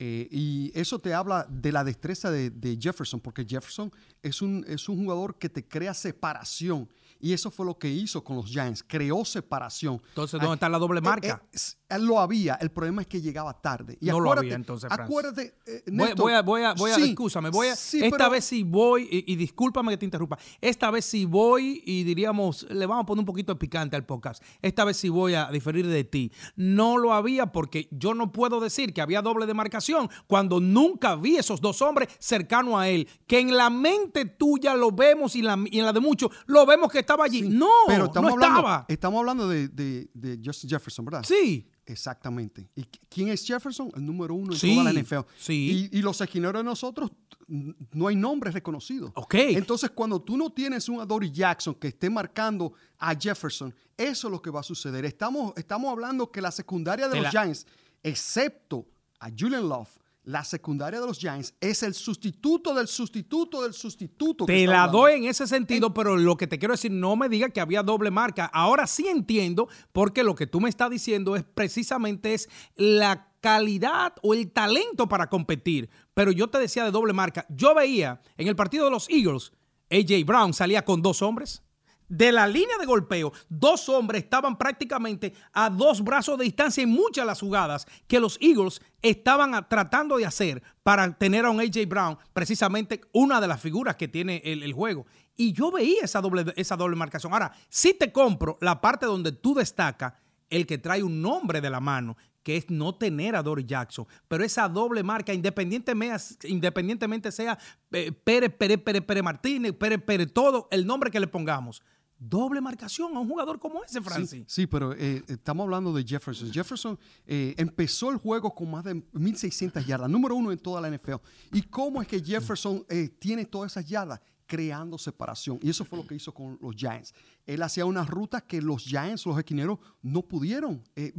Eh, 0.00 0.28
y 0.30 0.70
eso 0.74 0.98
te 1.00 1.12
habla 1.12 1.44
de 1.50 1.72
la 1.72 1.82
destreza 1.82 2.30
de, 2.30 2.50
de 2.50 2.78
Jefferson, 2.80 3.20
porque 3.20 3.44
Jefferson 3.44 3.90
es 4.22 4.40
un, 4.42 4.64
es 4.68 4.88
un 4.88 4.96
jugador 5.04 5.38
que 5.38 5.48
te 5.48 5.66
crea 5.66 5.92
separación. 5.94 6.88
Y 7.20 7.32
eso 7.32 7.50
fue 7.50 7.66
lo 7.66 7.76
que 7.78 7.88
hizo 7.90 8.22
con 8.22 8.36
los 8.36 8.46
Giants, 8.46 8.84
creó 8.86 9.24
separación. 9.24 10.00
Entonces, 10.10 10.40
¿dónde 10.40 10.54
está 10.54 10.68
la 10.68 10.78
doble 10.78 10.98
Eh, 10.98 11.02
marca? 11.02 11.42
eh, 11.52 11.58
él 11.88 12.04
lo 12.04 12.20
había, 12.20 12.54
el 12.56 12.70
problema 12.70 13.00
es 13.02 13.08
que 13.08 13.20
llegaba 13.20 13.54
tarde. 13.60 13.96
Y 14.00 14.06
No 14.06 14.20
lo 14.20 14.32
había, 14.32 14.54
entonces, 14.54 14.88
Francis. 14.88 15.04
Acuérdate, 15.06 15.54
eh, 15.66 15.82
Voy, 15.86 15.94
Néstor, 15.96 16.16
voy 16.22 16.32
a, 16.34 16.42
voy 16.42 16.62
a, 16.62 16.74
voy 16.74 16.90
a, 16.90 16.94
sí, 16.96 17.02
excúsame, 17.10 17.50
voy 17.50 17.68
a, 17.68 17.76
sí, 17.76 18.04
esta 18.04 18.16
pero- 18.18 18.30
vez 18.30 18.44
sí 18.44 18.62
voy, 18.62 19.08
y, 19.10 19.32
y 19.32 19.36
discúlpame 19.36 19.92
que 19.92 19.96
te 19.98 20.04
interrumpa, 20.04 20.38
esta 20.60 20.90
vez 20.90 21.04
sí 21.06 21.24
voy 21.24 21.82
y 21.86 22.04
diríamos, 22.04 22.66
le 22.70 22.84
vamos 22.84 23.04
a 23.04 23.06
poner 23.06 23.20
un 23.20 23.26
poquito 23.26 23.54
de 23.54 23.58
picante 23.58 23.96
al 23.96 24.04
podcast, 24.04 24.42
esta 24.60 24.84
vez 24.84 24.96
sí 24.98 25.08
voy 25.08 25.34
a 25.34 25.46
diferir 25.50 25.86
de 25.86 26.04
ti. 26.04 26.30
No 26.56 26.98
lo 26.98 27.14
había 27.14 27.46
porque 27.52 27.88
yo 27.90 28.12
no 28.12 28.32
puedo 28.32 28.60
decir 28.60 28.92
que 28.92 29.00
había 29.00 29.22
doble 29.22 29.46
demarcación 29.46 30.10
cuando 30.26 30.60
nunca 30.60 31.16
vi 31.16 31.36
esos 31.36 31.60
dos 31.60 31.80
hombres 31.80 32.08
cercanos 32.18 32.74
a 32.74 32.88
él, 32.88 33.08
que 33.26 33.38
en 33.40 33.56
la 33.56 33.70
mente 33.70 34.26
tuya 34.26 34.74
lo 34.74 34.92
vemos 34.92 35.34
y, 35.36 35.42
la- 35.42 35.58
y 35.70 35.78
en 35.78 35.86
la 35.86 35.92
de 35.94 36.00
muchos 36.00 36.30
lo 36.46 36.66
vemos 36.66 36.92
que 36.92 36.98
estaba 36.98 37.24
allí. 37.24 37.42
no, 37.48 37.68
pero 37.86 38.04
estamos 38.04 38.28
no 38.30 38.34
hablando, 38.34 38.58
estaba. 38.60 38.84
Estamos 38.88 39.18
hablando 39.20 39.48
de, 39.48 39.68
de- 39.68 40.10
de 40.12 40.38
Justin 40.44 40.68
Jefferson, 40.68 41.04
¿verdad? 41.06 41.22
Sí. 41.26 41.66
Exactamente. 41.92 42.68
¿Y 42.76 42.82
qu- 42.82 42.98
quién 43.08 43.28
es 43.28 43.44
Jefferson? 43.46 43.90
El 43.94 44.04
número 44.06 44.34
uno 44.34 44.52
en 44.52 44.58
Sí, 44.58 44.74
toda 44.76 44.92
la 44.92 45.00
NFL. 45.00 45.26
sí. 45.38 45.88
Y, 45.92 45.98
y 45.98 46.02
los 46.02 46.20
esquineros 46.20 46.60
de 46.60 46.64
nosotros, 46.64 47.10
no 47.48 48.06
hay 48.08 48.14
nombres 48.16 48.52
reconocidos. 48.54 49.10
Ok. 49.14 49.34
Entonces, 49.34 49.90
cuando 49.90 50.20
tú 50.20 50.36
no 50.36 50.50
tienes 50.50 50.88
un 50.88 51.00
Adoree 51.00 51.30
Jackson 51.30 51.74
que 51.74 51.88
esté 51.88 52.10
marcando 52.10 52.72
a 52.98 53.14
Jefferson, 53.14 53.74
eso 53.96 54.28
es 54.28 54.32
lo 54.32 54.40
que 54.42 54.50
va 54.50 54.60
a 54.60 54.62
suceder. 54.62 55.04
Estamos, 55.06 55.52
estamos 55.56 55.90
hablando 55.90 56.30
que 56.30 56.40
la 56.42 56.50
secundaria 56.52 57.08
de 57.08 57.16
los 57.16 57.24
la- 57.24 57.30
Giants, 57.30 57.66
excepto 58.02 58.86
a 59.20 59.28
Julian 59.30 59.68
Love, 59.68 59.88
la 60.28 60.44
secundaria 60.44 61.00
de 61.00 61.06
los 61.06 61.18
Giants 61.18 61.54
es 61.58 61.82
el 61.82 61.94
sustituto 61.94 62.74
del 62.74 62.86
sustituto 62.86 63.62
del 63.62 63.72
sustituto. 63.72 64.44
Te 64.44 64.66
la 64.66 64.82
hablando. 64.82 64.98
doy 64.98 65.12
en 65.14 65.24
ese 65.24 65.46
sentido, 65.46 65.94
pero 65.94 66.18
lo 66.18 66.36
que 66.36 66.46
te 66.46 66.58
quiero 66.58 66.74
decir, 66.74 66.90
no 66.90 67.16
me 67.16 67.30
diga 67.30 67.48
que 67.48 67.62
había 67.62 67.82
doble 67.82 68.10
marca. 68.10 68.44
Ahora 68.44 68.86
sí 68.86 69.08
entiendo, 69.08 69.68
porque 69.90 70.22
lo 70.22 70.34
que 70.34 70.46
tú 70.46 70.60
me 70.60 70.68
estás 70.68 70.90
diciendo 70.90 71.34
es 71.34 71.44
precisamente 71.44 72.34
es 72.34 72.50
la 72.76 73.32
calidad 73.40 74.16
o 74.22 74.34
el 74.34 74.50
talento 74.52 75.08
para 75.08 75.30
competir. 75.30 75.88
Pero 76.12 76.30
yo 76.30 76.48
te 76.48 76.58
decía 76.58 76.84
de 76.84 76.90
doble 76.90 77.14
marca. 77.14 77.46
Yo 77.48 77.74
veía 77.74 78.20
en 78.36 78.48
el 78.48 78.56
partido 78.56 78.84
de 78.84 78.90
los 78.90 79.08
Eagles, 79.08 79.52
AJ 79.90 80.26
Brown 80.26 80.52
salía 80.52 80.84
con 80.84 81.00
dos 81.00 81.22
hombres. 81.22 81.62
De 82.08 82.32
la 82.32 82.46
línea 82.46 82.78
de 82.78 82.86
golpeo, 82.86 83.32
dos 83.48 83.88
hombres 83.88 84.24
estaban 84.24 84.56
prácticamente 84.56 85.34
a 85.52 85.68
dos 85.68 86.02
brazos 86.02 86.38
de 86.38 86.44
distancia 86.44 86.82
en 86.82 86.88
muchas 86.88 87.26
las 87.26 87.40
jugadas 87.40 87.86
que 88.06 88.18
los 88.18 88.38
Eagles 88.40 88.80
estaban 89.02 89.68
tratando 89.68 90.16
de 90.16 90.24
hacer 90.24 90.62
para 90.82 91.12
tener 91.12 91.44
a 91.44 91.50
un 91.50 91.60
AJ 91.60 91.86
Brown, 91.86 92.18
precisamente 92.32 93.02
una 93.12 93.40
de 93.40 93.46
las 93.48 93.60
figuras 93.60 93.96
que 93.96 94.08
tiene 94.08 94.40
el, 94.44 94.62
el 94.62 94.72
juego. 94.72 95.06
Y 95.36 95.52
yo 95.52 95.70
veía 95.70 96.02
esa 96.02 96.20
doble, 96.20 96.52
esa 96.56 96.76
doble 96.76 96.96
marcación. 96.96 97.32
Ahora, 97.32 97.52
si 97.68 97.92
te 97.92 98.10
compro 98.10 98.56
la 98.60 98.80
parte 98.80 99.06
donde 99.06 99.32
tú 99.32 99.54
destacas 99.54 100.14
el 100.50 100.66
que 100.66 100.78
trae 100.78 101.02
un 101.02 101.20
nombre 101.20 101.60
de 101.60 101.70
la 101.70 101.80
mano, 101.80 102.16
que 102.42 102.56
es 102.56 102.70
no 102.70 102.94
tener 102.94 103.36
a 103.36 103.42
Dory 103.42 103.66
Jackson. 103.66 104.06
Pero 104.26 104.42
esa 104.42 104.68
doble 104.68 105.02
marca, 105.02 105.34
independientemente, 105.34 106.48
independientemente 106.48 107.30
sea 107.30 107.58
eh, 107.92 108.10
Pérez, 108.10 108.54
Pérez, 108.56 108.78
Pérez, 108.78 109.02
Pérez 109.02 109.22
Martínez, 109.22 109.72
Pérez, 109.74 110.02
Pérez, 110.02 110.32
todo 110.32 110.66
el 110.70 110.86
nombre 110.86 111.10
que 111.10 111.20
le 111.20 111.26
pongamos. 111.26 111.82
Doble 112.18 112.60
marcación 112.60 113.16
a 113.16 113.20
un 113.20 113.28
jugador 113.28 113.60
como 113.60 113.84
ese, 113.84 114.00
Francis. 114.00 114.44
Sí, 114.48 114.62
sí, 114.62 114.66
pero 114.66 114.92
eh, 114.92 115.22
estamos 115.28 115.64
hablando 115.64 115.92
de 115.92 116.02
Jefferson. 116.02 116.52
Jefferson 116.52 116.98
eh, 117.24 117.54
empezó 117.56 118.10
el 118.10 118.16
juego 118.16 118.52
con 118.52 118.70
más 118.70 118.82
de 118.82 118.96
1.600 118.96 119.84
yardas, 119.86 120.10
número 120.10 120.34
uno 120.34 120.50
en 120.50 120.58
toda 120.58 120.80
la 120.80 120.90
NFL. 120.90 121.14
¿Y 121.52 121.62
cómo 121.62 122.02
es 122.02 122.08
que 122.08 122.20
Jefferson 122.20 122.84
eh, 122.88 123.08
tiene 123.20 123.44
todas 123.44 123.72
esas 123.72 123.88
yardas? 123.88 124.20
Creando 124.46 124.98
separación. 124.98 125.60
Y 125.62 125.70
eso 125.70 125.84
fue 125.84 125.98
lo 125.98 126.06
que 126.06 126.16
hizo 126.16 126.34
con 126.34 126.58
los 126.60 126.74
Giants. 126.74 127.14
Él 127.46 127.62
hacía 127.62 127.84
unas 127.84 128.08
rutas 128.08 128.42
que 128.42 128.60
los 128.60 128.82
Giants, 128.82 129.24
los 129.24 129.38
esquineros, 129.38 129.78
no 130.02 130.22
pudieron 130.22 130.82
eh, 130.96 131.12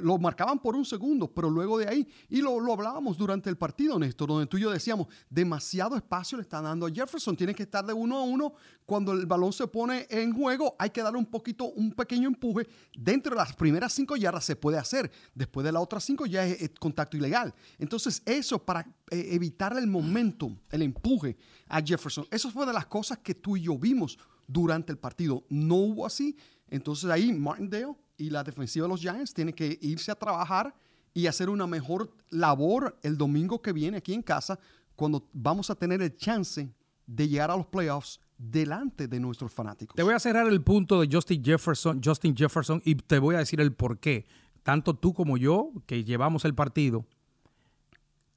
lo 0.00 0.18
marcaban 0.18 0.58
por 0.58 0.74
un 0.74 0.84
segundo, 0.84 1.32
pero 1.32 1.50
luego 1.50 1.78
de 1.78 1.86
ahí, 1.86 2.08
y 2.28 2.40
lo, 2.40 2.58
lo, 2.60 2.72
hablábamos 2.72 3.18
durante 3.18 3.50
el 3.50 3.56
partido, 3.56 3.98
Néstor, 3.98 4.28
donde 4.28 4.46
tú 4.46 4.56
y 4.56 4.62
yo 4.62 4.70
decíamos, 4.70 5.08
demasiado 5.28 5.96
espacio 5.96 6.38
le 6.38 6.42
están 6.42 6.64
dando 6.64 6.86
a 6.86 6.90
Jefferson, 6.90 7.36
tiene 7.36 7.54
que 7.54 7.64
estar 7.64 7.84
de 7.84 7.92
uno 7.92 8.18
a 8.18 8.22
uno, 8.22 8.54
cuando 8.86 9.12
el 9.12 9.26
balón 9.26 9.52
se 9.52 9.66
pone 9.66 10.06
en 10.08 10.32
juego, 10.32 10.74
hay 10.78 10.90
que 10.90 11.02
darle 11.02 11.18
un 11.18 11.26
poquito, 11.26 11.66
un 11.66 11.92
pequeño 11.92 12.28
empuje, 12.28 12.66
dentro 12.96 13.30
de 13.30 13.36
las 13.36 13.54
primeras 13.54 13.92
cinco 13.92 14.16
yardas 14.16 14.44
se 14.44 14.56
puede 14.56 14.78
hacer, 14.78 15.10
después 15.34 15.64
de 15.64 15.72
las 15.72 15.82
otras 15.82 16.04
cinco 16.04 16.26
ya 16.26 16.46
es, 16.46 16.70
contacto 16.78 17.16
ilegal. 17.16 17.54
Entonces 17.78 18.22
eso 18.24 18.64
para 18.64 18.80
eh, 19.10 19.28
evitar 19.32 19.76
el 19.76 19.86
momento, 19.86 20.50
el 20.70 20.82
empuje 20.82 21.36
a 21.68 21.82
Jefferson, 21.82 22.26
eso 22.30 22.50
fue 22.50 22.64
de 22.66 22.72
las 22.72 22.86
cosas 22.86 23.18
que 23.18 23.34
tú 23.34 23.56
y 23.56 23.62
yo 23.62 23.78
vimos 23.78 24.18
durante 24.46 24.90
el 24.90 24.98
partido, 24.98 25.44
no 25.50 25.76
hubo 25.76 26.06
así, 26.06 26.36
entonces 26.68 27.10
ahí 27.10 27.32
Martindale 27.32 27.94
y 28.20 28.28
la 28.28 28.44
defensiva 28.44 28.84
de 28.84 28.90
los 28.90 29.00
Giants 29.00 29.32
tiene 29.32 29.54
que 29.54 29.78
irse 29.80 30.12
a 30.12 30.14
trabajar 30.14 30.74
y 31.14 31.26
hacer 31.26 31.48
una 31.48 31.66
mejor 31.66 32.12
labor 32.28 32.98
el 33.02 33.16
domingo 33.16 33.60
que 33.62 33.72
viene 33.72 33.96
aquí 33.96 34.12
en 34.12 34.22
casa, 34.22 34.58
cuando 34.94 35.28
vamos 35.32 35.70
a 35.70 35.74
tener 35.74 36.02
el 36.02 36.14
chance 36.16 36.70
de 37.06 37.28
llegar 37.28 37.50
a 37.50 37.56
los 37.56 37.66
playoffs 37.66 38.20
delante 38.36 39.08
de 39.08 39.18
nuestros 39.18 39.52
fanáticos. 39.52 39.96
Te 39.96 40.02
voy 40.02 40.14
a 40.14 40.18
cerrar 40.18 40.46
el 40.46 40.62
punto 40.62 41.00
de 41.00 41.08
Justin 41.10 41.42
Jefferson, 41.42 42.00
Justin 42.04 42.36
Jefferson 42.36 42.82
y 42.84 42.94
te 42.94 43.18
voy 43.18 43.34
a 43.34 43.38
decir 43.38 43.60
el 43.60 43.72
por 43.72 43.98
qué. 43.98 44.26
Tanto 44.62 44.94
tú 44.94 45.14
como 45.14 45.38
yo, 45.38 45.72
que 45.86 46.04
llevamos 46.04 46.44
el 46.44 46.54
partido, 46.54 47.06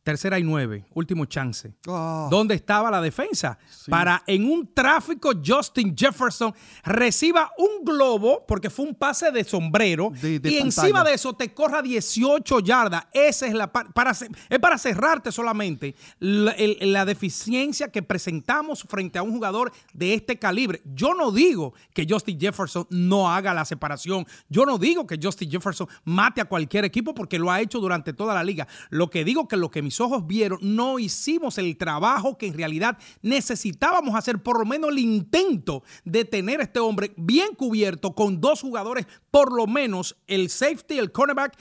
Tercera 0.03 0.38
y 0.38 0.43
nueve, 0.43 0.83
último 0.93 1.24
chance. 1.25 1.74
Ah. 1.88 2.27
¿Dónde 2.29 2.55
estaba 2.55 2.91
la 2.91 3.00
defensa? 3.00 3.57
Para 3.88 4.22
en 4.27 4.51
un 4.51 4.74
tráfico 4.74 5.31
Justin 5.43 5.95
Jefferson 5.95 6.53
reciba 6.83 7.50
un 7.57 7.86
globo, 7.86 8.43
porque 8.45 8.69
fue 8.69 8.86
un 8.86 8.95
pase 8.95 9.31
de 9.31 9.45
sombrero, 9.45 10.12
y 10.22 10.57
encima 10.57 11.05
de 11.05 11.13
eso 11.13 11.33
te 11.33 11.53
corra 11.53 11.81
18 11.81 12.60
yardas. 12.60 13.05
Esa 13.13 13.48
es 13.48 13.53
la 13.53 13.72
para, 13.72 14.12
es 14.12 14.60
para 14.60 14.77
cerrarte 14.77 15.31
solamente 15.31 15.95
la, 16.19 16.53
la 16.81 17.05
deficiencia 17.05 17.89
que 17.89 18.03
presentamos 18.03 18.83
frente 18.83 19.19
a 19.19 19.24
un 19.24 19.31
jugador 19.31 19.72
de 19.93 20.15
este 20.15 20.38
calibre. 20.38 20.81
Yo 20.83 21.13
no 21.13 21.31
digo 21.31 21.74
que 21.93 22.05
Justin 22.10 22.38
Jefferson 22.38 22.86
no 22.89 23.31
haga 23.31 23.53
la 23.53 23.63
separación. 23.63 24.27
Yo 24.50 24.65
no 24.65 24.77
digo 24.77 25.07
que 25.07 25.17
Justin 25.22 25.50
Jefferson 25.50 25.88
mate 26.03 26.41
a 26.41 26.45
cualquier 26.45 26.83
equipo 26.83 27.13
porque 27.13 27.39
lo 27.39 27.50
ha 27.50 27.62
hecho 27.62 27.79
durante 27.79 28.12
toda 28.12 28.33
la 28.33 28.43
liga. 28.43 28.67
Lo 28.89 29.10
que 29.10 29.24
digo 29.24 29.48
que 29.48 29.55
lo 29.55 29.72
que 29.72 29.81
mis 29.93 30.01
ojos 30.01 30.25
vieron, 30.25 30.57
no 30.62 30.97
hicimos 30.97 31.59
el 31.59 31.77
trabajo 31.77 32.35
que 32.35 32.47
en 32.47 32.55
realidad 32.55 32.97
necesitábamos 33.21 34.15
hacer, 34.15 34.41
por 34.41 34.57
lo 34.57 34.65
menos 34.65 34.89
el 34.89 34.97
intento 34.97 35.83
de 36.03 36.25
tener 36.25 36.62
a 36.62 36.63
este 36.63 36.79
hombre 36.79 37.13
bien 37.15 37.53
cubierto 37.53 38.15
con 38.15 38.41
dos 38.41 38.62
jugadores, 38.62 39.05
por 39.29 39.53
lo 39.53 39.67
menos 39.67 40.15
el 40.25 40.50
safety, 40.50 40.97
el 40.97 41.12
cornerback 41.12 41.55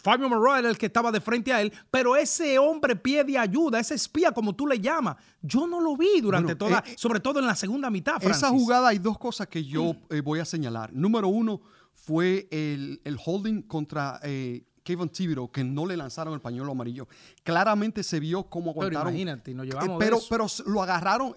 Fabio 0.00 0.28
Moreau 0.28 0.58
era 0.58 0.68
el 0.68 0.78
que 0.78 0.86
estaba 0.86 1.10
de 1.10 1.20
frente 1.20 1.52
a 1.52 1.60
él, 1.60 1.72
pero 1.90 2.14
ese 2.14 2.56
hombre 2.58 2.94
pie 2.94 3.24
de 3.24 3.36
ayuda, 3.36 3.80
ese 3.80 3.94
espía 3.94 4.30
como 4.30 4.54
tú 4.54 4.66
le 4.66 4.78
llamas, 4.78 5.16
yo 5.42 5.66
no 5.66 5.80
lo 5.80 5.96
vi 5.96 6.20
durante 6.20 6.54
toda, 6.54 6.84
eh, 6.86 6.94
sobre 6.96 7.18
todo 7.18 7.40
en 7.40 7.46
la 7.46 7.56
segunda 7.56 7.90
mitad. 7.90 8.22
Esa 8.22 8.50
jugada 8.50 8.88
hay 8.88 8.98
dos 8.98 9.18
cosas 9.18 9.48
que 9.48 9.64
yo 9.64 9.96
eh, 10.10 10.20
voy 10.20 10.38
a 10.38 10.44
señalar. 10.44 10.92
Número 10.92 11.26
uno 11.26 11.62
fue 11.94 12.46
el, 12.50 13.00
holding 13.24 13.62
contra 13.62 14.20
eh, 14.22 14.66
Kevin 14.86 15.08
Thibodeau 15.08 15.50
que 15.50 15.64
no 15.64 15.84
le 15.84 15.96
lanzaron 15.96 16.32
el 16.32 16.40
pañuelo 16.40 16.70
amarillo. 16.70 17.08
Claramente 17.42 18.04
se 18.04 18.20
vio 18.20 18.44
cómo 18.44 18.70
aguantaron. 18.70 19.02
Pero 19.02 19.10
imagínate, 19.10 19.52
nos 19.52 19.66
llevamos 19.66 19.98
pero, 19.98 20.20
pero 20.30 20.46
lo 20.66 20.80
agarraron, 20.80 21.34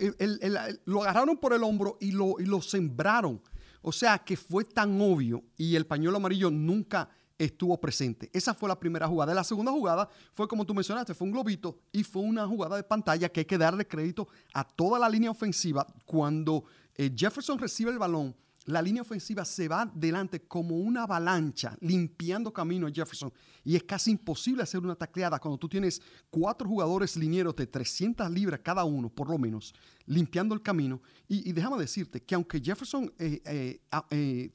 lo 0.86 1.01
agarraron 1.01 1.36
por 1.38 1.53
el 1.53 1.63
hombro 1.63 1.98
y 2.00 2.12
lo, 2.12 2.36
y 2.39 2.46
lo 2.46 2.62
sembraron. 2.62 3.41
O 3.82 3.91
sea 3.91 4.20
que 4.20 4.38
fue 4.38 4.65
tan 4.65 5.01
obvio 5.01 5.44
y 5.58 5.75
el 5.75 5.88
pañuelo 5.88 6.18
amarillo 6.18 6.51
nunca 6.51 7.10
estuvo 7.39 7.79
presente. 7.82 8.29
Esa 8.34 8.53
fue 8.53 8.70
la 8.70 8.79
primera 8.79 9.08
jugada. 9.08 9.34
La 9.34 9.44
segunda 9.44 9.72
jugada 9.72 10.08
fue 10.36 10.48
como 10.48 10.63
tú 10.63 10.75
mencionaste, 10.75 11.15
fue 11.15 11.25
un 11.25 11.32
globito 11.32 11.79
y 11.91 12.03
fue 12.03 12.22
una 12.22 12.46
jugada 12.46 12.75
de 12.75 12.84
pantalla 12.84 13.29
que 13.29 13.39
hay 13.39 13.46
que 13.46 13.58
darle 13.58 13.88
crédito 13.88 14.27
a 14.53 14.63
toda 14.63 15.00
la 15.00 15.10
línea 15.10 15.32
ofensiva. 15.32 15.88
Cuando 16.06 16.65
eh, 16.96 17.12
Jefferson 17.15 17.58
recibe 17.58 17.89
el 17.89 17.98
balón, 17.98 18.36
la 18.66 18.82
línea 18.82 19.01
ofensiva 19.01 19.46
se 19.46 19.68
va 19.68 19.89
delante 19.94 20.42
como 20.42 20.78
una 20.78 21.04
avalancha, 21.04 21.78
limpiando 21.82 22.51
camino 22.54 22.88
a 22.88 22.92
Jefferson. 22.92 23.32
Y 23.63 23.75
es 23.75 23.84
casi 23.84 24.12
imposible 24.12 24.63
hacer 24.63 24.82
una 24.82 24.96
tacleada 24.96 25.39
cuando 25.39 25.58
tú 25.58 25.68
tienes 25.68 26.01
cuatro 26.30 26.68
jugadores 26.68 27.16
linieros 27.16 27.56
de 27.56 27.68
300 27.68 28.30
libras 28.30 28.60
cada 28.63 28.84
uno, 28.84 29.10
por 29.10 29.30
lo 29.30 29.38
menos, 29.38 29.74
limpiando 30.06 30.54
el 30.54 30.62
camino. 30.62 31.01
Y, 31.28 31.51
déjame 31.51 31.78
decirte 31.78 32.22
que 32.22 32.36
aunque 32.36 32.60
Jefferson 32.60 33.12
eh, 33.18 33.42
eh, 33.46 33.82
eh, 34.12 34.51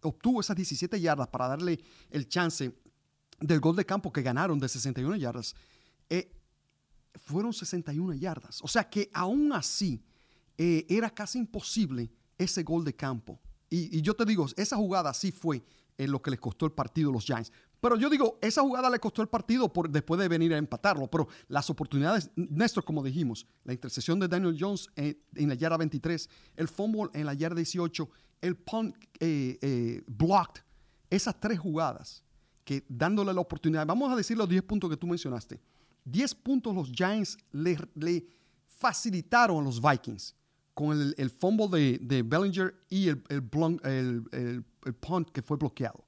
obtuvo 0.00 0.40
esas 0.40 0.56
17 0.56 1.00
yardas 1.00 1.28
para 1.28 1.48
darle 1.48 1.78
el 2.10 2.28
chance 2.28 2.74
del 3.40 3.60
gol 3.60 3.76
de 3.76 3.84
campo 3.84 4.12
que 4.12 4.22
ganaron 4.22 4.58
de 4.58 4.68
61 4.68 5.16
yardas, 5.16 5.54
fueron 7.14 7.52
61 7.52 8.14
yardas. 8.14 8.60
O 8.62 8.68
sea 8.68 8.88
que 8.88 9.10
aún 9.12 9.52
así 9.52 10.02
era 10.56 11.10
casi 11.10 11.38
imposible 11.38 12.10
ese 12.38 12.62
gol 12.62 12.84
de 12.84 12.94
campo. 12.94 13.40
Y, 13.70 14.02
yo 14.02 14.14
te 14.14 14.26
digo, 14.26 14.46
esa 14.56 14.76
jugada 14.76 15.14
sí 15.14 15.32
fue 15.32 15.64
en 15.96 16.10
lo 16.10 16.20
que 16.20 16.30
les 16.30 16.40
costó 16.40 16.66
el 16.66 16.72
partido 16.72 17.08
a 17.08 17.12
los 17.14 17.24
Giants. 17.24 17.50
Pero 17.80 17.96
yo 17.96 18.10
digo, 18.10 18.38
esa 18.42 18.60
jugada 18.60 18.90
le 18.90 18.98
costó 18.98 19.22
el 19.22 19.28
partido 19.28 19.72
por, 19.72 19.88
después 19.88 20.20
de 20.20 20.28
venir 20.28 20.52
a 20.52 20.58
empatarlo. 20.58 21.10
Pero 21.10 21.28
las 21.48 21.70
oportunidades, 21.70 22.30
Néstor, 22.36 22.84
como 22.84 23.02
dijimos, 23.02 23.46
la 23.64 23.72
intercesión 23.72 24.20
de 24.20 24.28
Daniel 24.28 24.56
Jones 24.58 24.88
en, 24.94 25.16
la 25.48 25.54
yarda 25.54 25.78
23, 25.78 26.28
el 26.56 26.68
fumble 26.68 27.08
en 27.14 27.24
la 27.24 27.32
yarda 27.32 27.56
18, 27.56 28.10
el 28.42 28.56
punt 28.56 28.94
eh, 29.20 29.58
eh, 29.62 30.02
blocked, 30.06 30.62
esas 31.08 31.40
tres 31.40 31.58
jugadas 31.58 32.22
que 32.64 32.84
dándole 32.88 33.32
la 33.32 33.40
oportunidad, 33.40 33.86
vamos 33.86 34.12
a 34.12 34.16
decir 34.16 34.36
los 34.36 34.48
10 34.48 34.62
puntos 34.64 34.90
que 34.90 34.96
tú 34.96 35.06
mencionaste. 35.06 35.60
10 36.04 36.34
puntos 36.36 36.74
los 36.74 36.90
Giants 36.90 37.38
le 37.52 38.26
facilitaron 38.66 39.60
a 39.60 39.62
los 39.62 39.80
Vikings 39.80 40.36
con 40.74 40.98
el, 40.98 41.14
el 41.18 41.30
fumble 41.30 41.68
de, 41.68 41.98
de, 41.98 42.22
Bellinger 42.22 42.74
y 42.88 43.08
el, 43.08 43.22
el, 43.28 44.64
el, 44.84 44.94
punt 44.94 45.30
que 45.30 45.42
fue 45.42 45.56
bloqueado. 45.56 46.06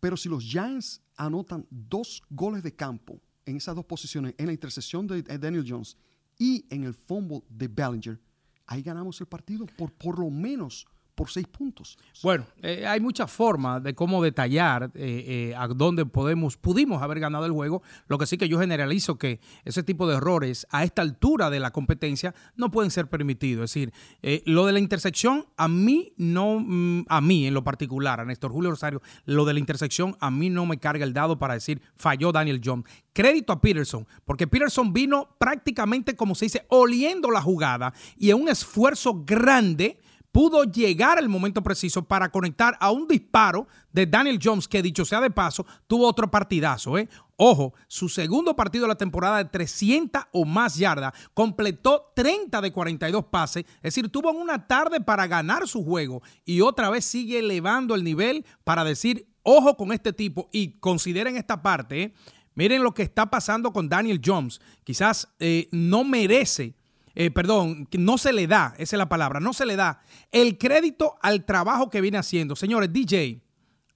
Pero 0.00 0.16
si 0.16 0.28
los 0.28 0.44
Giants 0.44 1.00
anotan 1.16 1.66
dos 1.70 2.22
goles 2.30 2.62
de 2.62 2.74
campo 2.74 3.20
en 3.44 3.56
esas 3.56 3.74
dos 3.74 3.84
posiciones, 3.84 4.34
en 4.38 4.46
la 4.46 4.52
intercesión 4.52 5.06
de 5.06 5.22
Daniel 5.22 5.64
Jones 5.66 5.96
y 6.38 6.64
en 6.70 6.84
el 6.84 6.94
fumble 6.94 7.42
de 7.48 7.68
Bellinger, 7.68 8.20
ahí 8.66 8.82
ganamos 8.82 9.20
el 9.20 9.26
partido 9.26 9.66
por 9.66 9.92
por 9.92 10.18
lo 10.18 10.30
menos 10.30 10.86
por 11.14 11.30
seis 11.30 11.46
puntos. 11.46 11.98
Bueno, 12.22 12.46
eh, 12.62 12.86
hay 12.86 13.00
muchas 13.00 13.30
formas 13.30 13.82
de 13.82 13.94
cómo 13.94 14.22
detallar 14.22 14.90
eh, 14.94 15.50
eh, 15.50 15.54
a 15.56 15.68
dónde 15.68 16.06
podemos, 16.06 16.56
pudimos 16.56 17.02
haber 17.02 17.20
ganado 17.20 17.44
el 17.44 17.52
juego. 17.52 17.82
Lo 18.06 18.18
que 18.18 18.26
sí 18.26 18.38
que 18.38 18.48
yo 18.48 18.58
generalizo 18.58 19.18
que 19.18 19.40
ese 19.64 19.82
tipo 19.82 20.06
de 20.06 20.16
errores 20.16 20.66
a 20.70 20.84
esta 20.84 21.02
altura 21.02 21.50
de 21.50 21.60
la 21.60 21.70
competencia 21.70 22.34
no 22.56 22.70
pueden 22.70 22.90
ser 22.90 23.08
permitidos. 23.08 23.64
Es 23.64 23.74
decir, 23.74 24.42
lo 24.46 24.66
de 24.66 24.72
la 24.72 24.78
intersección 24.78 25.46
a 25.56 25.68
mí 25.68 26.12
no, 26.16 26.60
mm, 26.60 27.04
a 27.08 27.20
mí 27.20 27.46
en 27.46 27.54
lo 27.54 27.64
particular, 27.64 28.20
a 28.20 28.24
Néstor 28.24 28.52
Julio 28.52 28.70
Rosario, 28.70 29.02
lo 29.24 29.44
de 29.44 29.52
la 29.52 29.58
intersección 29.58 30.16
a 30.20 30.30
mí 30.30 30.50
no 30.50 30.66
me 30.66 30.78
carga 30.78 31.04
el 31.04 31.12
dado 31.12 31.38
para 31.38 31.54
decir 31.54 31.82
falló 31.96 32.32
Daniel 32.32 32.60
Jones. 32.64 32.86
Crédito 33.12 33.52
a 33.52 33.60
Peterson, 33.60 34.06
porque 34.24 34.46
Peterson 34.46 34.92
vino 34.92 35.36
prácticamente, 35.38 36.16
como 36.16 36.34
se 36.34 36.46
dice, 36.46 36.64
oliendo 36.68 37.30
la 37.30 37.42
jugada 37.42 37.92
y 38.16 38.30
en 38.30 38.40
un 38.40 38.48
esfuerzo 38.48 39.22
grande 39.26 39.98
pudo 40.32 40.64
llegar 40.64 41.18
el 41.18 41.28
momento 41.28 41.62
preciso 41.62 42.02
para 42.02 42.30
conectar 42.30 42.76
a 42.80 42.90
un 42.90 43.06
disparo 43.06 43.68
de 43.92 44.06
Daniel 44.06 44.40
Jones, 44.42 44.66
que 44.66 44.82
dicho 44.82 45.04
sea 45.04 45.20
de 45.20 45.30
paso, 45.30 45.64
tuvo 45.86 46.08
otro 46.08 46.30
partidazo. 46.30 46.96
¿eh? 46.96 47.08
Ojo, 47.36 47.74
su 47.86 48.08
segundo 48.08 48.56
partido 48.56 48.84
de 48.84 48.88
la 48.88 48.96
temporada 48.96 49.38
de 49.38 49.44
300 49.44 50.22
o 50.32 50.44
más 50.44 50.76
yardas, 50.76 51.12
completó 51.34 52.12
30 52.16 52.60
de 52.60 52.72
42 52.72 53.26
pases, 53.26 53.64
es 53.76 53.82
decir, 53.82 54.08
tuvo 54.08 54.32
una 54.32 54.66
tarde 54.66 55.00
para 55.00 55.26
ganar 55.26 55.68
su 55.68 55.84
juego 55.84 56.22
y 56.44 56.62
otra 56.62 56.88
vez 56.88 57.04
sigue 57.04 57.38
elevando 57.38 57.94
el 57.94 58.02
nivel 58.02 58.46
para 58.64 58.84
decir, 58.84 59.28
ojo 59.42 59.76
con 59.76 59.92
este 59.92 60.12
tipo 60.12 60.48
y 60.50 60.78
consideren 60.78 61.36
esta 61.36 61.62
parte. 61.62 62.02
¿eh? 62.02 62.14
Miren 62.54 62.82
lo 62.82 62.94
que 62.94 63.02
está 63.02 63.30
pasando 63.30 63.72
con 63.72 63.88
Daniel 63.88 64.20
Jones. 64.24 64.60
Quizás 64.84 65.28
eh, 65.38 65.68
no 65.72 66.04
merece 66.04 66.74
eh, 67.14 67.30
perdón, 67.30 67.88
no 67.98 68.18
se 68.18 68.32
le 68.32 68.46
da, 68.46 68.74
esa 68.78 68.96
es 68.96 68.98
la 68.98 69.08
palabra, 69.08 69.40
no 69.40 69.52
se 69.52 69.66
le 69.66 69.76
da 69.76 70.00
el 70.30 70.58
crédito 70.58 71.16
al 71.20 71.44
trabajo 71.44 71.90
que 71.90 72.00
viene 72.00 72.18
haciendo. 72.18 72.56
Señores, 72.56 72.92
DJ 72.92 73.42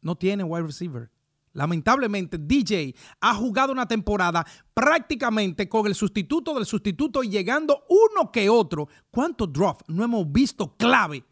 no 0.03 0.17
tiene 0.17 0.45
wide 0.45 0.67
receiver. 0.67 1.11
Lamentablemente, 1.53 2.37
DJ 2.39 2.95
ha 3.23 3.35
jugado 3.35 3.73
una 3.73 3.89
temporada 3.89 4.47
prácticamente 4.75 5.69
con 5.71 5.87
el 5.87 5.95
sustituto 5.95 6.55
del 6.55 6.67
sustituto 6.67 7.23
y 7.23 7.31
llegando 7.31 7.85
uno 7.89 8.31
que 8.31 8.51
otro. 8.51 8.89
¿Cuántos 9.11 9.51
drops 9.51 9.85
no 9.89 10.05
hemos 10.05 10.31
visto 10.31 10.77
clave 10.77 11.25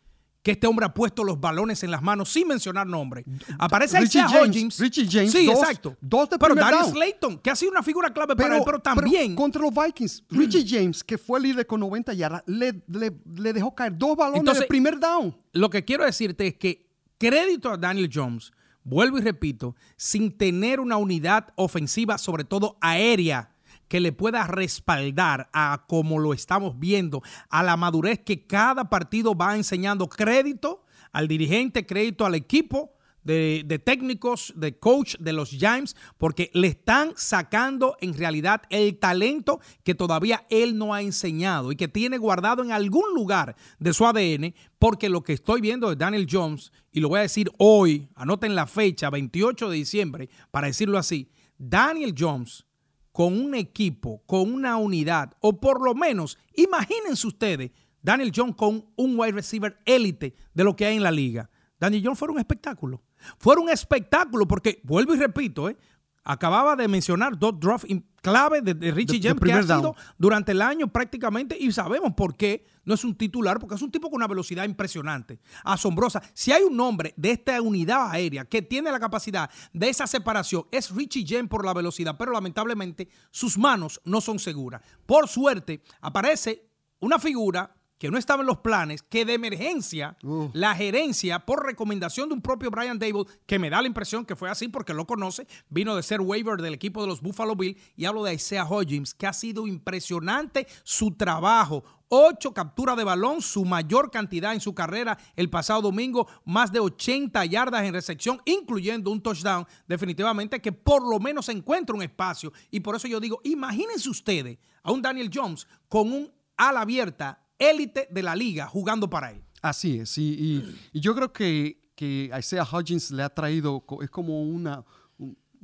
que 0.45 0.51
este 0.51 0.67
hombre 0.67 0.85
ha 0.85 0.93
puesto 0.93 1.25
los 1.25 1.41
balones 1.41 1.83
en 1.85 1.91
las 1.91 2.03
manos 2.03 2.29
sin 2.29 2.47
mencionar 2.47 2.87
nombre. 2.87 3.25
Aparece 3.59 3.99
Richie 3.99 4.21
James, 4.29 4.79
Richie 4.79 5.09
James. 5.11 5.33
Sí, 5.33 5.49
exacto. 5.49 5.97
Dos 6.03 6.29
de 6.29 6.39
pero 6.39 6.55
Darius 6.55 6.89
Slayton, 6.89 7.39
que 7.39 7.51
ha 7.51 7.57
sido 7.57 7.71
una 7.73 7.83
figura 7.83 8.13
clave 8.13 8.37
para 8.37 8.59
él, 8.59 8.63
pero 8.63 8.79
también. 8.79 9.35
contra 9.35 9.63
los 9.63 9.73
Vikings, 9.75 10.23
Richie 10.29 10.67
James, 10.69 11.03
que 11.03 11.17
fue 11.17 11.41
líder 11.41 11.67
con 11.67 11.81
90 11.81 12.13
yardas, 12.13 12.43
le, 12.47 12.83
le, 12.87 13.53
dejó 13.55 13.75
caer 13.75 13.97
dos 13.97 14.17
balones 14.17 14.61
de 14.61 14.67
primer 14.67 15.01
down. 15.01 15.35
Lo 15.55 15.71
que 15.71 15.83
quiero 15.83 16.05
decirte 16.05 16.47
es 16.47 16.55
que 16.57 16.91
crédito 17.17 17.71
a 17.71 17.79
Daniel 17.79 18.11
Jones 18.13 18.53
vuelvo 18.83 19.17
y 19.17 19.23
repito, 19.23 19.75
sin 19.97 20.37
tener 20.37 20.79
una 20.79 20.99
unidad 20.99 21.55
ofensiva, 21.57 22.19
sobre 22.19 22.45
todo 22.45 22.77
aérea, 22.83 23.53
que 23.95 24.01
le 24.01 24.11
pueda 24.11 24.45
respaldar 24.49 25.49
a 25.53 25.85
como 25.87 26.19
lo 26.19 26.35
estamos 26.35 26.81
viendo, 26.81 27.23
a 27.49 27.63
la 27.63 27.77
madurez 27.77 28.19
que 28.19 28.45
cada 28.45 28.91
partido 28.91 29.37
va 29.37 29.55
enseñando 29.55 30.09
crédito 30.09 30.85
al 31.13 31.29
dirigente, 31.29 31.87
crédito 31.87 32.27
al 32.27 32.35
equipo 32.35 32.97
de, 33.23 33.81
técnicos, 33.85 34.53
de 34.57 34.81
coach 34.81 35.15
de 35.21 35.33
los 35.33 35.51
Giants, 35.51 35.95
porque 36.19 36.51
le 36.55 36.67
están 36.67 37.13
sacando 37.15 37.97
en 38.01 38.15
realidad 38.15 38.63
el 38.69 38.99
talento 38.99 39.61
que 39.85 39.95
todavía 39.95 40.45
él 40.51 40.77
no 40.77 40.93
ha 40.93 41.01
enseñado 41.01 41.71
y 41.71 41.77
que 41.77 41.87
tiene 41.87 42.19
guardado 42.19 42.65
en 42.65 42.73
algún 42.73 43.15
lugar 43.15 43.55
de 43.79 43.95
su 43.95 44.05
ADN, 44.07 44.57
porque 44.81 45.09
lo 45.09 45.23
que 45.23 45.35
estoy 45.35 45.61
viendo 45.61 45.89
de 45.89 45.95
Daniel 45.95 46.27
Jones, 46.29 46.73
y 46.91 46.99
lo 46.99 47.11
voy 47.11 47.21
a 47.21 47.23
decir 47.23 47.49
hoy, 47.59 48.09
anoten 48.17 48.57
la 48.57 48.67
fecha, 48.67 49.09
28 49.09 49.71
de 49.71 49.77
diciembre, 49.77 50.31
para 50.51 50.67
decirlo 50.67 50.99
así, 50.99 51.31
Daniel 51.57 52.13
Jones 52.19 52.67
con 53.14 53.38
un 53.38 53.54
equipo, 53.54 54.25
con 54.26 54.52
una 54.52 54.76
unidad, 54.76 55.37
o 55.38 55.61
por 55.61 55.80
lo 55.80 55.94
menos, 55.94 56.37
imagínense 56.56 57.28
ustedes, 57.28 57.71
Daniel 58.02 58.33
Jones 58.35 58.56
con 58.56 58.87
un 58.97 59.16
wide 59.16 59.30
receiver 59.30 59.78
élite 59.85 60.35
de 60.52 60.64
lo 60.64 60.75
que 60.75 60.85
hay 60.85 60.97
en 60.97 61.04
la 61.04 61.12
liga. 61.12 61.49
Daniel 61.78 62.02
Jones 62.04 62.18
fue 62.18 62.28
un 62.28 62.40
espectáculo. 62.40 63.04
Fue 63.38 63.54
un 63.54 63.71
espectáculo 63.71 64.49
porque, 64.49 64.80
vuelvo 64.83 65.14
y 65.14 65.18
repito, 65.18 65.68
¿eh? 65.68 65.76
Acababa 66.25 66.75
de 66.75 66.88
mencionar 66.88 67.38
dos 67.38 67.59
drafts 67.61 67.87
clave 68.23 68.62
de, 68.62 68.90
Richie 68.90 69.21
James 69.23 69.40
que 69.40 69.52
ha 69.52 69.62
sido 69.62 69.95
durante 70.16 70.52
el 70.52 70.62
año 70.62 70.88
prácticamente 70.88 71.57
y 71.59 71.71
sabemos 71.73 72.14
por 72.14 72.35
qué 72.35 72.66
no 72.85 72.95
es 72.95 73.04
un 73.04 73.14
titular, 73.14 73.59
porque 73.59 73.75
es 73.75 73.83
un 73.83 73.90
tipo 73.90 74.11
con 74.11 74.16
una 74.16 74.26
velocidad 74.26 74.64
impresionante, 74.64 75.38
asombrosa. 75.62 76.23
Si 76.33 76.50
hay 76.52 76.62
un 76.62 76.78
hombre 76.81 77.12
de 77.16 77.33
esta 77.33 77.61
unidad 77.61 78.11
aérea 78.11 78.47
que 78.47 78.62
tiene 78.62 78.90
la 78.90 78.99
capacidad 78.99 79.50
de 79.73 79.88
esa 79.88 80.07
separación, 80.07 80.64
es 80.71 80.90
Richie 80.90 81.25
James 81.26 81.49
por 81.49 81.64
la 81.64 81.75
velocidad, 81.75 82.16
pero 82.19 82.33
lamentablemente 82.33 83.09
sus 83.31 83.59
manos 83.59 84.00
no 84.04 84.21
son 84.21 84.38
seguras. 84.38 84.83
Por 85.07 85.28
suerte, 85.28 85.83
aparece 86.00 86.66
una 87.00 87.19
figura 87.19 87.75
que 87.99 88.11
no 88.11 88.19
estaba 88.19 88.43
en 88.43 88.47
los 88.47 88.59
planes, 88.59 89.03
que 89.03 89.25
de 89.25 89.35
emergencia 89.35 90.17
la 90.53 90.75
gerencia, 90.75 91.41
por 91.41 91.65
recomendación 91.65 92.29
de 92.29 92.35
un 92.35 92.43
propio 92.43 92.71
Brian 92.71 92.99
Dable, 92.99 93.25
que 93.47 93.59
me 93.59 93.71
da 93.71 93.81
la 93.81 93.89
impresión 93.89 94.25
que 94.25 94.37
fue 94.37 94.51
así 94.51 94.69
porque 94.69 94.95
lo 94.95 95.07
conoce, 95.07 95.47
vino 95.69 95.95
de 95.97 96.03
ser 96.03 96.21
waiver 96.21 96.61
del 96.61 96.75
equipo 96.75 97.01
de 97.01 97.09
los 97.09 97.21
Buffalo 97.21 97.57
Bills, 97.57 97.81
y 97.97 98.05
hablo 98.05 98.25
de 98.25 98.35
Isaiah 98.35 98.65
Hodgins, 98.65 99.15
que 99.15 99.27
ha 99.27 99.33
sido 99.33 99.67
impresionante 99.67 100.67
su 100.83 101.13
trabajo. 101.13 101.85
Ocho 102.09 102.53
capturas 102.53 102.97
de 102.97 103.05
balón, 103.05 103.43
su 103.43 103.65
mayor 103.65 104.11
cantidad 104.11 104.53
en 104.53 104.61
su 104.61 104.75
carrera 104.75 105.19
el 105.35 105.51
pasado 105.51 105.83
domingo, 105.83 106.29
más 106.45 106.71
de 106.71 106.79
80 106.79 107.45
yardas 107.47 107.85
en 107.85 107.95
recepción, 107.95 108.41
incluyendo 108.45 109.11
un 109.11 109.21
touchdown, 109.21 109.67
definitivamente 109.89 110.61
que 110.61 110.73
por 110.73 111.09
lo 111.09 111.19
menos 111.19 111.49
encuentra 111.49 111.97
un 111.97 112.03
espacio. 112.03 112.53
Y 112.71 112.81
por 112.81 112.95
eso 112.95 113.09
yo 113.09 113.19
digo, 113.19 113.41
imagínense 113.45 114.09
ustedes 114.09 114.59
a 114.83 114.93
un 114.93 115.03
Daniel 115.03 115.31
Jones 115.33 115.67
con 115.89 116.13
un 116.13 116.33
ala 116.57 116.83
abierta 116.83 117.44
élite 117.71 118.09
de 118.11 118.23
la 118.23 118.35
liga 118.35 118.66
jugando 118.66 119.09
para 119.09 119.33
él. 119.33 119.42
Así 119.62 119.99
es, 119.99 120.18
y, 120.18 120.62
yo 120.92 121.14
creo 121.14 121.33
que, 121.33 121.92
que 121.97 122.30
Isaiah 122.38 122.64
Hodgins 122.64 123.11
le 123.11 123.23
ha 123.23 123.30
traído, 123.30 123.85
es 124.02 124.11
como 124.11 124.42
una, 124.42 124.85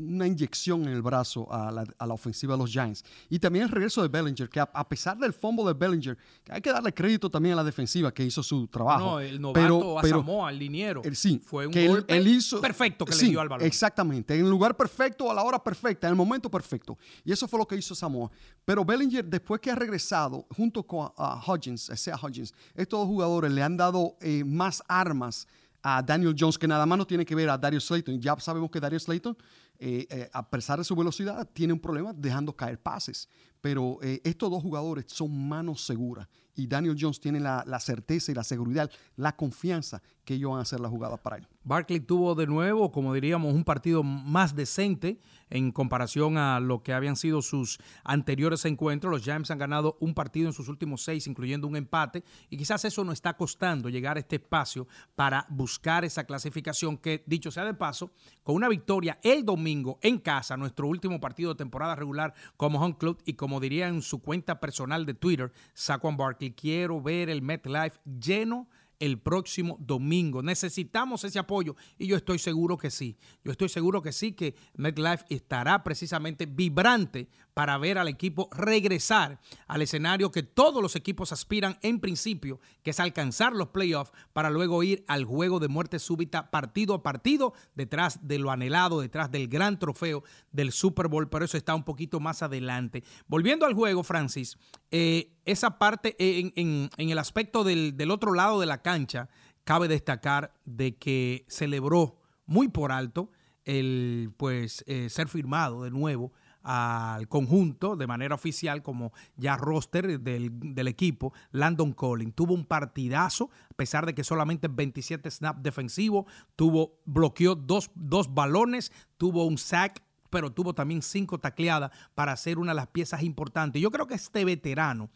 una 0.00 0.26
inyección 0.26 0.82
en 0.82 0.88
el 0.88 1.02
brazo 1.02 1.46
a 1.52 1.70
la, 1.70 2.14
ofensiva 2.14 2.54
de 2.54 2.58
los 2.58 2.70
Giants. 2.70 3.04
Y 3.28 3.38
también 3.38 3.64
el 3.64 3.70
regreso 3.70 4.02
de 4.02 4.08
Bellinger, 4.08 4.48
que 4.48 4.60
a, 4.60 4.88
pesar 4.88 5.18
del 5.18 5.32
fumble 5.32 5.66
de 5.66 5.74
Bellinger, 5.74 6.18
hay 6.48 6.60
que 6.60 6.72
darle 6.72 6.92
crédito 6.92 7.30
también 7.30 7.54
a 7.54 7.56
la 7.56 7.64
defensiva 7.64 8.12
que 8.12 8.24
hizo 8.24 8.42
su 8.42 8.66
trabajo. 8.68 9.12
No, 9.12 9.20
el 9.20 9.40
novato 9.40 9.96
pero, 10.02 10.46
al 10.46 10.58
liniero. 10.58 11.02
sí, 11.12 11.40
fue 11.44 11.66
un 11.66 11.72
golpe 11.72 12.20
hizo, 12.20 12.60
perfecto 12.60 13.04
que 13.04 13.14
le 13.14 13.28
dio 13.28 13.40
al 13.40 13.48
balón. 13.48 13.66
Exactamente, 13.66 14.34
en 14.34 14.44
el 14.44 14.50
lugar 14.50 14.76
perfecto, 14.76 15.30
a 15.30 15.34
la 15.34 15.42
hora 15.42 15.62
perfecta, 15.62 16.06
en 16.06 16.12
el 16.12 16.16
momento 16.16 16.50
perfecto. 16.50 16.98
Y 17.24 17.32
eso 17.32 17.46
fue 17.46 17.58
lo 17.58 17.66
que 17.66 17.76
hizo 17.76 17.94
Samoa. 17.94 18.30
Pero 18.64 18.84
Bellinger, 18.84 19.24
después 19.24 19.60
que 19.60 19.70
ha 19.70 19.74
regresado, 19.74 20.46
junto 20.56 20.82
con 20.82 21.10
Hodgins, 21.16 21.90
sea 21.94 22.16
Hodgins, 22.16 22.52
estos 22.74 23.00
dos 23.00 23.06
jugadores 23.06 23.50
le 23.52 23.62
han 23.62 23.76
dado 23.76 24.16
eh, 24.20 24.44
más 24.44 24.82
armas 24.88 25.46
a 25.82 26.02
Daniel 26.02 26.34
Jones, 26.38 26.58
que 26.58 26.68
nada 26.68 26.84
más 26.86 26.98
no 26.98 27.06
tiene 27.06 27.24
que 27.24 27.34
ver 27.34 27.48
a 27.48 27.56
Darius 27.56 27.86
Slayton. 27.86 28.20
Ya 28.20 28.38
sabemos 28.38 28.70
que 28.70 28.80
Darius 28.80 29.04
Slayton 29.04 29.36
eh, 29.82 30.06
eh, 30.10 30.30
a 30.32 30.50
pesar 30.50 30.78
de 30.78 30.84
su 30.84 30.94
velocidad, 30.94 31.48
tiene 31.54 31.72
un 31.72 31.80
problema 31.80 32.12
dejando 32.12 32.54
caer 32.54 32.78
pases. 32.78 33.28
Pero 33.62 33.98
eh, 34.02 34.20
estos 34.24 34.50
dos 34.50 34.62
jugadores 34.62 35.06
son 35.08 35.48
manos 35.48 35.84
seguras 35.84 36.28
y 36.54 36.66
Daniel 36.66 36.96
Jones 36.98 37.18
tiene 37.18 37.40
la, 37.40 37.64
la, 37.66 37.80
certeza 37.80 38.30
y 38.30 38.34
la 38.34 38.44
seguridad, 38.44 38.90
la 39.16 39.36
confianza 39.36 40.02
que 40.24 40.34
ellos 40.34 40.50
van 40.50 40.58
a 40.58 40.62
hacer 40.62 40.80
la 40.80 40.88
jugada 40.88 41.16
para 41.16 41.38
él. 41.38 41.48
Barkley 41.62 42.00
tuvo 42.00 42.34
de 42.34 42.46
nuevo, 42.46 42.90
como 42.90 43.12
diríamos, 43.12 43.52
un 43.52 43.64
partido 43.64 44.02
más 44.02 44.56
decente 44.56 45.20
en 45.50 45.72
comparación 45.72 46.38
a 46.38 46.58
lo 46.58 46.82
que 46.82 46.94
habían 46.94 47.16
sido 47.16 47.42
sus 47.42 47.78
anteriores 48.02 48.64
encuentros. 48.64 49.12
Los 49.12 49.22
Giants 49.22 49.50
han 49.50 49.58
ganado 49.58 49.98
un 50.00 50.14
partido 50.14 50.46
en 50.46 50.54
sus 50.54 50.68
últimos 50.68 51.02
seis, 51.02 51.26
incluyendo 51.26 51.66
un 51.66 51.76
empate, 51.76 52.24
y 52.48 52.56
quizás 52.56 52.84
eso 52.86 53.04
nos 53.04 53.14
está 53.14 53.36
costando 53.36 53.90
llegar 53.90 54.16
a 54.16 54.20
este 54.20 54.36
espacio 54.36 54.88
para 55.14 55.46
buscar 55.50 56.04
esa 56.04 56.24
clasificación 56.24 56.96
que, 56.96 57.24
dicho 57.26 57.50
sea 57.50 57.64
de 57.64 57.74
paso, 57.74 58.10
con 58.42 58.54
una 58.54 58.68
victoria 58.68 59.18
el 59.22 59.44
domingo 59.44 59.98
en 60.00 60.18
casa, 60.18 60.56
nuestro 60.56 60.88
último 60.88 61.20
partido 61.20 61.52
de 61.52 61.58
temporada 61.58 61.94
regular 61.94 62.32
como 62.56 62.80
home 62.80 62.96
club, 62.96 63.20
y 63.26 63.34
como 63.34 63.60
diría 63.60 63.88
en 63.88 64.00
su 64.00 64.22
cuenta 64.22 64.60
personal 64.60 65.04
de 65.04 65.14
Twitter, 65.14 65.52
Saquon 65.74 66.16
Barkley, 66.16 66.52
quiero 66.52 67.02
ver 67.02 67.28
el 67.28 67.42
MetLife 67.42 67.98
lleno 68.04 68.68
el 69.00 69.18
próximo 69.18 69.76
domingo. 69.80 70.42
Necesitamos 70.42 71.24
ese 71.24 71.38
apoyo 71.38 71.74
y 71.98 72.06
yo 72.06 72.16
estoy 72.16 72.38
seguro 72.38 72.78
que 72.78 72.90
sí. 72.90 73.16
Yo 73.42 73.50
estoy 73.50 73.68
seguro 73.68 74.02
que 74.02 74.12
sí, 74.12 74.32
que 74.32 74.54
MetLife 74.76 75.24
estará 75.30 75.82
precisamente 75.82 76.46
vibrante 76.46 77.28
para 77.60 77.76
ver 77.76 77.98
al 77.98 78.08
equipo 78.08 78.48
regresar 78.52 79.38
al 79.66 79.82
escenario 79.82 80.30
que 80.30 80.42
todos 80.42 80.82
los 80.82 80.96
equipos 80.96 81.30
aspiran 81.30 81.76
en 81.82 82.00
principio, 82.00 82.58
que 82.82 82.92
es 82.92 83.00
alcanzar 83.00 83.52
los 83.52 83.68
playoffs 83.68 84.12
para 84.32 84.48
luego 84.48 84.82
ir 84.82 85.04
al 85.08 85.26
juego 85.26 85.60
de 85.60 85.68
muerte 85.68 85.98
súbita 85.98 86.50
partido 86.50 86.94
a 86.94 87.02
partido 87.02 87.52
detrás 87.74 88.26
de 88.26 88.38
lo 88.38 88.50
anhelado, 88.50 89.02
detrás 89.02 89.30
del 89.30 89.46
gran 89.46 89.78
trofeo 89.78 90.24
del 90.52 90.72
Super 90.72 91.08
Bowl, 91.08 91.28
pero 91.28 91.44
eso 91.44 91.58
está 91.58 91.74
un 91.74 91.84
poquito 91.84 92.18
más 92.18 92.42
adelante. 92.42 93.04
Volviendo 93.26 93.66
al 93.66 93.74
juego, 93.74 94.04
Francis, 94.04 94.56
eh, 94.90 95.36
esa 95.44 95.78
parte 95.78 96.16
en, 96.18 96.88
el 96.96 97.18
aspecto 97.18 97.62
del, 97.62 98.10
otro 98.10 98.32
lado 98.32 98.58
de 98.58 98.64
la 98.64 98.80
cancha, 98.80 99.28
cabe 99.64 99.86
destacar 99.86 100.54
de 100.64 100.96
que 100.96 101.44
celebró 101.46 102.16
muy 102.46 102.68
por 102.68 102.90
alto 102.90 103.30
el 103.66 104.32
pues 104.38 104.82
eh, 104.86 105.10
ser 105.10 105.28
firmado 105.28 105.82
de 105.82 105.90
nuevo 105.90 106.32
al 106.62 107.28
conjunto 107.28 107.96
de 107.96 108.06
manera 108.06 108.34
oficial 108.34 108.82
como 108.82 109.12
ya 109.36 109.56
roster 109.56 110.20
del, 110.20 110.88
equipo, 110.88 111.32
Landon 111.52 111.92
Collins. 111.92 112.34
Tuvo 112.34 112.54
un 112.54 112.64
partidazo, 112.64 113.50
a 113.70 113.74
pesar 113.74 114.06
de 114.06 114.14
que 114.14 114.24
solamente 114.24 114.68
27 114.68 115.30
snaps 115.30 115.62
defensivos, 115.62 116.26
tuvo, 116.56 117.00
bloqueó 117.04 117.54
dos, 117.54 117.90
dos 117.94 118.32
balones, 118.32 118.92
tuvo 119.16 119.44
un 119.44 119.58
sack 119.58 120.02
pero 120.30 120.52
tuvo 120.52 120.72
también 120.74 121.02
cinco 121.02 121.40
tacleadas 121.40 121.90
para 122.14 122.36
ser 122.36 122.60
una 122.60 122.70
de 122.70 122.76
las 122.76 122.86
piezas 122.86 123.24
importantes. 123.24 123.82
Yo 123.82 123.90
creo 123.90 124.06
que 124.06 124.14
este 124.14 124.44
veterano 124.44 125.10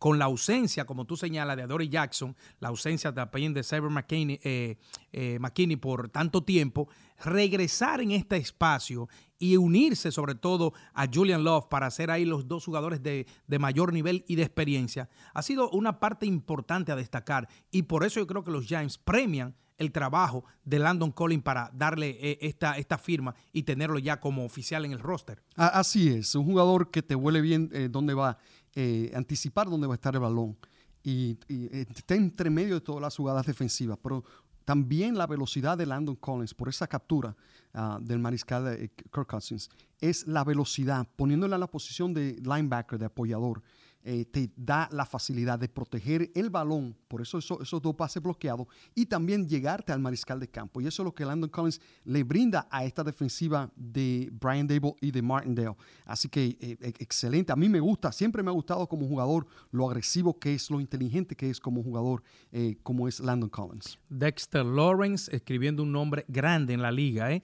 con 0.00 0.18
la 0.18 0.24
ausencia, 0.24 0.86
como 0.86 1.04
tú 1.04 1.14
señalas, 1.14 1.58
de 1.58 1.62
Adore 1.62 1.86
Jackson, 1.86 2.34
la 2.58 2.68
ausencia 2.68 3.12
también 3.12 3.52
de 3.52 3.62
Cyber 3.62 3.90
McKinney, 3.90 4.40
eh, 4.42 4.78
eh, 5.12 5.38
McKinney 5.38 5.76
por 5.76 6.08
tanto 6.08 6.42
tiempo, 6.42 6.88
regresar 7.22 8.00
en 8.00 8.12
este 8.12 8.38
espacio 8.38 9.10
y 9.40 9.56
unirse 9.56 10.12
sobre 10.12 10.36
todo 10.36 10.72
a 10.94 11.08
Julian 11.12 11.42
Love 11.42 11.66
para 11.68 11.90
ser 11.90 12.12
ahí 12.12 12.24
los 12.24 12.46
dos 12.46 12.64
jugadores 12.64 13.02
de, 13.02 13.26
mayor 13.58 13.92
nivel 13.92 14.24
y 14.28 14.36
de 14.36 14.44
experiencia, 14.44 15.08
ha 15.34 15.42
sido 15.42 15.68
una 15.70 15.98
parte 15.98 16.26
importante 16.26 16.92
a 16.92 16.96
destacar 16.96 17.48
y 17.72 17.82
por 17.82 18.04
eso 18.04 18.20
yo 18.20 18.28
creo 18.28 18.44
que 18.44 18.52
los 18.52 18.66
Giants 18.66 18.98
premian 18.98 19.56
el 19.78 19.90
trabajo 19.90 20.44
de 20.62 20.78
Landon 20.78 21.10
Collins 21.10 21.42
para 21.42 21.70
darle 21.72 22.10
eh, 22.20 22.38
esta, 22.42 22.76
esta 22.76 22.98
firma 22.98 23.34
y 23.50 23.62
tenerlo 23.62 23.98
ya 23.98 24.20
como 24.20 24.44
oficial 24.44 24.84
en 24.84 24.92
el 24.92 25.00
roster. 25.00 25.42
Así 25.56 26.10
es, 26.10 26.34
un 26.34 26.44
jugador 26.44 26.90
que 26.90 27.02
te 27.02 27.14
huele 27.14 27.40
bien 27.40 27.70
dónde 27.90 28.12
va 28.12 28.38
eh, 28.76 29.10
anticipar 29.16 29.68
dónde 29.68 29.88
va 29.88 29.94
a 29.94 29.96
estar 29.96 30.14
el 30.14 30.20
balón 30.20 30.56
y, 31.02 31.36
eh, 31.48 31.86
está 31.92 32.14
entre 32.14 32.50
medio 32.50 32.74
de 32.74 32.80
todas 32.80 33.02
las 33.02 33.16
jugadas 33.16 33.44
defensivas, 33.44 33.98
pero 34.00 34.22
también 34.64 35.18
la 35.18 35.26
velocidad 35.26 35.76
de 35.76 35.86
Landon 35.86 36.14
Collins 36.14 36.54
por 36.54 36.68
esa 36.68 36.86
captura 36.86 37.34
ah, 37.74 37.98
del 38.00 38.18
mariscal 38.18 38.64
de 38.64 38.90
Kirk 39.12 39.26
Cousins 39.26 39.70
es 40.00 40.26
la 40.26 40.44
velocidad, 40.44 41.06
poniéndola 41.16 41.56
en 41.56 41.60
la 41.60 41.66
posición 41.66 42.14
de 42.14 42.36
linebacker, 42.42 42.98
de 42.98 43.06
apoyador. 43.06 43.62
Eh, 44.02 44.24
te 44.24 44.50
da 44.56 44.88
la 44.92 45.04
facilidad 45.04 45.58
de 45.58 45.68
proteger 45.68 46.30
el 46.34 46.48
balón, 46.48 46.96
por 47.06 47.20
eso, 47.20 47.38
esos 47.38 47.82
dos 47.82 47.94
pases 47.94 48.22
bloqueados, 48.22 48.66
y 48.94 49.04
también 49.06 49.46
llegarte 49.46 49.92
al 49.92 50.00
mariscal 50.00 50.40
de 50.40 50.48
campo. 50.48 50.80
Y 50.80 50.86
eso 50.86 51.02
es 51.02 51.04
lo 51.04 51.14
que 51.14 51.24
Landon 51.24 51.50
Collins 51.50 51.80
le 52.04 52.24
brinda 52.24 52.66
a 52.70 52.84
esta 52.84 53.04
defensiva 53.04 53.70
de 53.76 54.30
Brian 54.32 54.66
Dable 54.66 54.94
y 55.02 55.10
de 55.10 55.20
Martindale. 55.20 55.76
Así 56.06 56.28
que 56.28 56.56
eh, 56.60 56.76
e, 56.80 56.88
excelente. 56.98 57.52
A 57.52 57.56
mí 57.56 57.68
me 57.68 57.80
gusta, 57.80 58.10
siempre 58.10 58.42
me 58.42 58.50
ha 58.50 58.54
gustado 58.54 58.86
como 58.86 59.06
jugador 59.06 59.46
lo 59.70 59.86
agresivo 59.86 60.38
que 60.38 60.54
es, 60.54 60.70
lo 60.70 60.80
inteligente 60.80 61.36
que 61.36 61.50
es 61.50 61.60
como 61.60 61.82
jugador, 61.82 62.22
eh, 62.52 62.76
como 62.82 63.06
es 63.06 63.20
Landon 63.20 63.50
Collins. 63.50 63.98
Dexter 64.08 64.64
Lawrence 64.64 65.34
escribiendo 65.34 65.82
un 65.82 65.92
nombre 65.92 66.24
grande 66.28 66.72
en 66.72 66.80
la 66.80 66.90
liga. 66.90 67.32
¿eh? 67.32 67.42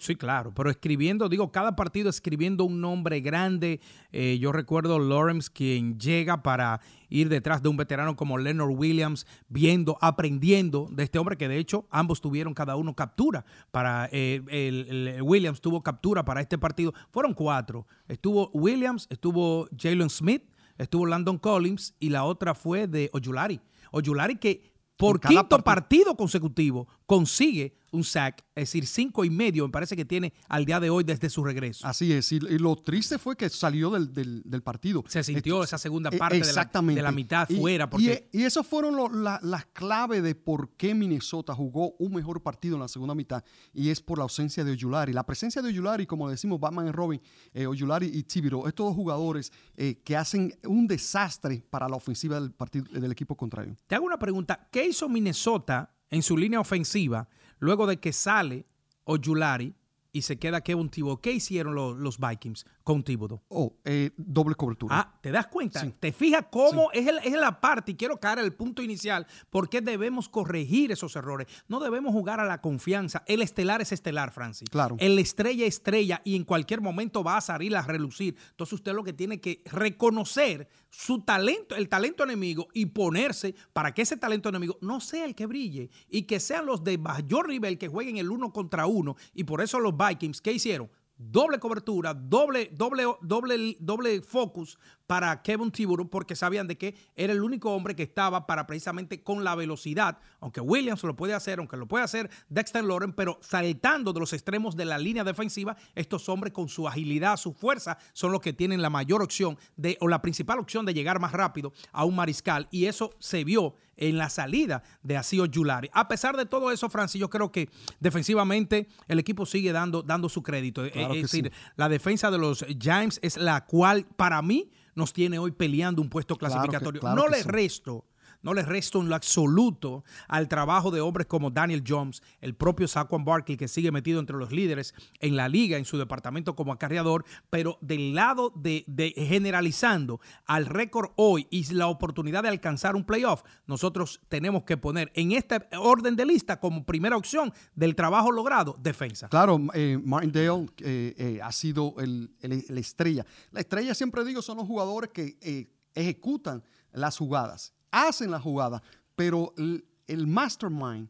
sí, 0.00 0.16
claro, 0.16 0.52
pero 0.54 0.70
escribiendo, 0.70 1.28
digo, 1.28 1.52
cada 1.52 1.76
partido 1.76 2.08
escribiendo 2.08 2.64
un 2.64 2.80
nombre 2.80 3.20
grande. 3.20 3.80
yo 4.10 4.52
recuerdo 4.52 4.98
Lawrence 4.98 5.49
quien 5.52 5.98
llega 5.98 6.42
para 6.42 6.80
ir 7.08 7.28
detrás 7.28 7.62
de 7.62 7.68
un 7.68 7.76
veterano 7.76 8.16
como 8.16 8.38
Leonard 8.38 8.70
Williams, 8.70 9.26
viendo, 9.48 9.98
aprendiendo 10.00 10.88
de 10.90 11.02
este 11.02 11.18
hombre 11.18 11.36
que 11.36 11.48
de 11.48 11.58
hecho 11.58 11.86
ambos 11.90 12.20
tuvieron 12.20 12.54
cada 12.54 12.76
uno 12.76 12.94
captura 12.94 13.44
para 13.70 14.08
eh, 14.12 14.42
el, 14.48 15.20
Williams 15.22 15.60
tuvo 15.60 15.82
captura 15.82 16.24
para 16.24 16.40
este 16.40 16.58
partido. 16.58 16.94
Fueron 17.10 17.34
cuatro. 17.34 17.86
Estuvo 18.08 18.50
Williams, 18.52 19.06
estuvo 19.10 19.68
Jalen 19.76 20.10
Smith, 20.10 20.44
estuvo 20.78 21.06
Landon 21.06 21.38
Collins 21.38 21.94
y 21.98 22.10
la 22.10 22.24
otra 22.24 22.54
fue 22.54 22.86
de 22.86 23.10
Oyulari. 23.12 23.60
Oyulari 23.92 24.36
que 24.36 24.70
por 24.96 25.18
quinto 25.18 25.58
partido 25.60 26.14
consecutivo 26.14 26.86
consigue 27.10 27.74
un 27.90 28.04
sack, 28.04 28.44
es 28.54 28.70
decir, 28.70 28.86
cinco 28.86 29.24
y 29.24 29.30
medio, 29.30 29.66
me 29.66 29.72
parece 29.72 29.96
que 29.96 30.04
tiene 30.04 30.32
al 30.48 30.64
día 30.64 30.78
de 30.78 30.90
hoy 30.90 31.02
desde 31.02 31.28
su 31.28 31.42
regreso. 31.42 31.84
Así 31.84 32.12
es, 32.12 32.30
y, 32.30 32.38
lo 32.38 32.76
triste 32.76 33.18
fue 33.18 33.36
que 33.36 33.48
salió 33.48 33.90
del, 33.90 34.44
del, 34.44 34.62
partido. 34.62 35.02
Se 35.08 35.24
sintió 35.24 35.64
esa 35.64 35.76
segunda 35.76 36.10
e, 36.12 36.16
parte 36.16 36.38
de 36.38 36.52
la, 36.52 36.70
de, 36.72 37.02
la, 37.02 37.10
mitad 37.10 37.48
fuera. 37.48 37.90
Porque... 37.90 38.28
Y, 38.30 38.46
y 38.46 38.50
fueron 38.62 39.24
las 39.24 39.66
claves 39.72 40.22
de 40.22 40.36
por 40.36 40.76
qué 40.76 40.94
Minnesota 40.94 41.52
jugó 41.52 41.96
un 41.98 42.14
mejor 42.14 42.44
partido 42.44 42.76
en 42.76 42.82
la 42.82 42.86
segunda 42.86 43.16
mitad, 43.16 43.42
y 43.74 43.88
es 43.88 44.00
por 44.00 44.18
la 44.18 44.22
ausencia 44.22 44.62
de 44.62 44.70
Oyulari. 44.70 45.12
La 45.12 45.26
presencia 45.26 45.60
de 45.60 45.66
Oyulari, 45.66 46.06
como 46.06 46.30
decimos 46.30 46.60
Batman 46.60 46.86
y 46.86 46.92
Robin, 46.92 47.20
eh, 47.52 47.66
Oyulari 47.66 48.06
y 48.06 48.22
Tibiro, 48.22 48.68
estos 48.68 48.86
dos 48.86 48.94
jugadores 48.94 49.50
eh, 49.76 50.00
que 50.04 50.16
hacen 50.16 50.56
un 50.62 50.86
desastre 50.86 51.60
para 51.68 51.88
la 51.88 51.96
ofensiva 51.96 52.38
del, 52.38 52.52
partido, 52.52 52.84
del 52.92 53.10
equipo 53.10 53.36
contrario. 53.36 53.76
Te 53.88 53.96
hago 53.96 54.06
una 54.06 54.16
pregunta, 54.16 54.68
¿qué 54.70 54.86
hizo 54.86 55.08
Minnesota 55.08 55.92
en 56.10 56.22
su 56.22 56.36
línea 56.36 56.60
ofensiva? 56.60 57.28
Luego 57.58 57.86
de 57.86 57.98
que 57.98 58.12
sale 58.12 58.66
Oyulari 59.04 59.74
y 60.12 60.22
se 60.22 60.38
queda 60.38 60.62
Kevin 60.62 60.88
Thibodeau, 60.88 61.20
¿qué 61.20 61.32
hicieron 61.32 61.74
los 61.74 62.18
Vikings? 62.18 62.66
Con 62.84 63.04
Oh, 63.48 63.74
eh, 63.84 64.10
doble 64.16 64.54
cobertura. 64.54 64.98
Ah, 64.98 65.18
¿te 65.20 65.30
das 65.30 65.46
cuenta? 65.48 65.84
¿Te 65.98 66.12
fijas 66.12 66.46
cómo 66.50 66.90
es, 66.92 67.06
es, 67.24 67.32
la 67.32 67.60
parte, 67.60 67.92
y 67.92 67.94
quiero 67.94 68.18
caer 68.18 68.38
al 68.38 68.52
punto 68.52 68.82
inicial, 68.82 69.26
porque 69.50 69.80
debemos 69.80 70.28
corregir 70.28 70.92
esos 70.92 71.16
errores? 71.16 71.46
No 71.68 71.80
debemos 71.80 72.12
jugar 72.12 72.40
a 72.40 72.44
la 72.44 72.60
confianza. 72.60 73.22
El 73.26 73.42
estelar 73.42 73.80
es 73.80 73.92
estelar, 73.92 74.32
Francis. 74.32 74.68
Claro. 74.70 74.96
El 74.98 75.18
estrella 75.18 75.66
es 75.66 75.74
estrella 75.74 76.20
y 76.24 76.36
en 76.36 76.44
cualquier 76.44 76.80
momento 76.80 77.24
va 77.24 77.36
a 77.36 77.40
salir 77.40 77.76
a 77.76 77.82
relucir. 77.82 78.36
Entonces 78.50 78.74
usted 78.74 78.92
lo 78.92 79.04
que 79.04 79.12
tiene 79.12 79.40
que 79.40 79.62
reconocer 79.66 80.68
su 80.90 81.22
talento, 81.22 81.76
el 81.76 81.88
talento 81.88 82.24
enemigo 82.24 82.68
y 82.74 82.86
ponerse 82.86 83.54
para 83.72 83.94
que 83.94 84.02
ese 84.02 84.16
talento 84.16 84.48
enemigo 84.48 84.76
no 84.80 85.00
sea 85.00 85.24
el 85.24 85.34
que 85.34 85.46
brille 85.46 85.90
y 86.08 86.22
que 86.22 86.40
sean 86.40 86.66
los 86.66 86.82
de 86.84 86.98
mayor 86.98 87.48
nivel 87.48 87.78
que 87.78 87.88
jueguen 87.88 88.16
el 88.16 88.30
uno 88.30 88.52
contra 88.52 88.86
uno. 88.86 89.16
Y 89.34 89.44
por 89.44 89.62
eso 89.62 89.78
los 89.78 89.94
Vikings, 89.96 90.40
¿qué 90.40 90.52
hicieron? 90.52 90.90
Doble 91.20 91.58
cobertura, 91.58 92.14
doble, 92.14 92.70
doble, 92.72 93.04
doble, 93.20 93.76
doble 93.78 94.22
focus 94.22 94.78
para 95.10 95.42
Kevin 95.42 95.72
Thibodeau 95.72 96.08
porque 96.08 96.36
sabían 96.36 96.68
de 96.68 96.78
que 96.78 96.94
era 97.16 97.32
el 97.32 97.42
único 97.42 97.74
hombre 97.74 97.96
que 97.96 98.04
estaba 98.04 98.46
para 98.46 98.68
precisamente 98.68 99.24
con 99.24 99.42
la 99.42 99.56
velocidad, 99.56 100.18
aunque 100.38 100.60
Williams 100.60 101.02
lo 101.02 101.16
puede 101.16 101.34
hacer, 101.34 101.58
aunque 101.58 101.76
lo 101.76 101.88
puede 101.88 102.04
hacer 102.04 102.30
Dexter 102.48 102.84
Loren, 102.84 103.12
pero 103.12 103.40
saltando 103.42 104.12
de 104.12 104.20
los 104.20 104.32
extremos 104.32 104.76
de 104.76 104.84
la 104.84 104.98
línea 104.98 105.24
defensiva, 105.24 105.76
estos 105.96 106.28
hombres 106.28 106.52
con 106.52 106.68
su 106.68 106.86
agilidad, 106.86 107.38
su 107.38 107.52
fuerza, 107.52 107.98
son 108.12 108.30
los 108.30 108.40
que 108.40 108.52
tienen 108.52 108.82
la 108.82 108.88
mayor 108.88 109.20
opción 109.20 109.58
de, 109.76 109.98
o 110.00 110.06
la 110.06 110.22
principal 110.22 110.60
opción 110.60 110.86
de 110.86 110.94
llegar 110.94 111.18
más 111.18 111.32
rápido 111.32 111.72
a 111.90 112.04
un 112.04 112.14
mariscal. 112.14 112.68
Y 112.70 112.84
eso 112.84 113.10
se 113.18 113.42
vio 113.42 113.74
en 113.96 114.16
la 114.16 114.30
salida 114.30 114.84
de 115.02 115.16
Asio 115.16 115.44
Yulari. 115.46 115.90
A 115.92 116.06
pesar 116.06 116.36
de 116.36 116.46
todo 116.46 116.70
eso, 116.70 116.88
Francis, 116.88 117.20
yo 117.20 117.28
creo 117.28 117.50
que 117.50 117.68
defensivamente 117.98 118.86
el 119.08 119.18
equipo 119.18 119.44
sigue 119.44 119.72
dando, 119.72 120.02
dando 120.02 120.28
su 120.28 120.44
crédito. 120.44 120.84
es 120.84 121.22
decir, 121.22 121.50
la 121.74 121.88
defensa 121.88 122.30
de 122.30 122.38
los 122.38 122.64
Giants 122.78 123.18
es 123.22 123.36
la 123.36 123.66
cual 123.66 124.06
para 124.16 124.40
mí 124.40 124.70
nos 125.00 125.12
tiene 125.12 125.38
hoy 125.38 125.50
peleando 125.50 126.00
un 126.00 126.08
puesto 126.08 126.36
clasificatorio. 126.36 127.00
no 127.14 127.26
le 127.26 127.42
resto 127.42 128.04
no 128.42 128.54
le 128.54 128.62
resto 128.62 129.00
en 129.00 129.08
lo 129.08 129.14
absoluto 129.14 130.04
al 130.28 130.48
trabajo 130.48 130.90
de 130.90 131.00
hombres 131.00 131.26
como 131.26 131.50
Daniel 131.50 131.84
Jones, 131.86 132.22
el 132.40 132.54
propio 132.54 132.88
Saquon 132.88 133.24
Barkley, 133.24 133.56
que 133.56 133.68
sigue 133.68 133.92
metido 133.92 134.20
entre 134.20 134.36
los 134.36 134.52
líderes 134.52 134.94
en 135.20 135.36
la 135.36 135.48
liga, 135.48 135.76
en 135.76 135.84
su 135.84 135.98
departamento 135.98 136.56
como 136.56 136.72
acarreador, 136.72 137.24
pero 137.50 137.78
del 137.80 138.14
lado 138.14 138.52
de, 138.54 138.84
generalizando 139.16 140.20
al 140.46 140.66
récord 140.66 141.10
hoy 141.16 141.46
y 141.50 141.72
la 141.72 141.88
oportunidad 141.88 142.42
de 142.42 142.48
alcanzar 142.48 142.96
un 142.96 143.04
playoff, 143.04 143.42
nosotros 143.66 144.20
tenemos 144.28 144.64
que 144.64 144.76
poner 144.76 145.12
en 145.14 145.32
este 145.32 145.60
orden 145.78 146.16
de 146.16 146.26
lista 146.26 146.58
como 146.58 146.84
primera 146.84 147.16
opción 147.16 147.52
del 147.74 147.94
trabajo 147.94 148.30
logrado, 148.30 148.76
defensa. 148.80 149.28
Claro, 149.28 149.60
eh, 149.74 149.98
Martindale 150.02 150.66
eh, 150.78 151.14
eh, 151.16 151.40
ha 151.42 151.52
sido 151.52 151.94
el, 151.98 152.30
la 152.40 152.80
estrella. 152.80 153.26
La 153.50 153.60
estrella, 153.60 153.94
siempre 153.94 154.24
digo, 154.24 154.42
son 154.42 154.58
los 154.58 154.66
jugadores 154.66 155.10
que 155.10 155.68
ejecutan 155.94 156.62
las 156.92 157.18
jugadas 157.18 157.74
hacen 157.90 158.30
la 158.30 158.40
jugada, 158.40 158.82
pero 159.16 159.52
el, 159.56 160.26
mastermind, 160.26 161.08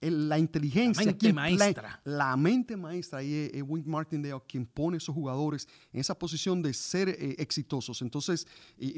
la 0.00 0.38
inteligencia, 0.38 1.04
la 1.04 1.10
mente 1.10 1.32
maestra. 1.32 2.00
La, 2.04 2.36
mente 2.36 2.76
maestra 2.76 3.22
y 3.22 3.50
es, 3.52 3.62
Wink 3.66 3.86
Martindale 3.86 4.40
quien 4.46 4.66
pone 4.66 4.96
a 4.96 4.98
esos 4.98 5.14
jugadores 5.14 5.68
en 5.92 6.00
esa 6.00 6.18
posición 6.18 6.62
de 6.62 6.72
ser 6.72 7.08
eh, 7.08 7.36
exitosos. 7.38 8.00
Entonces, 8.02 8.46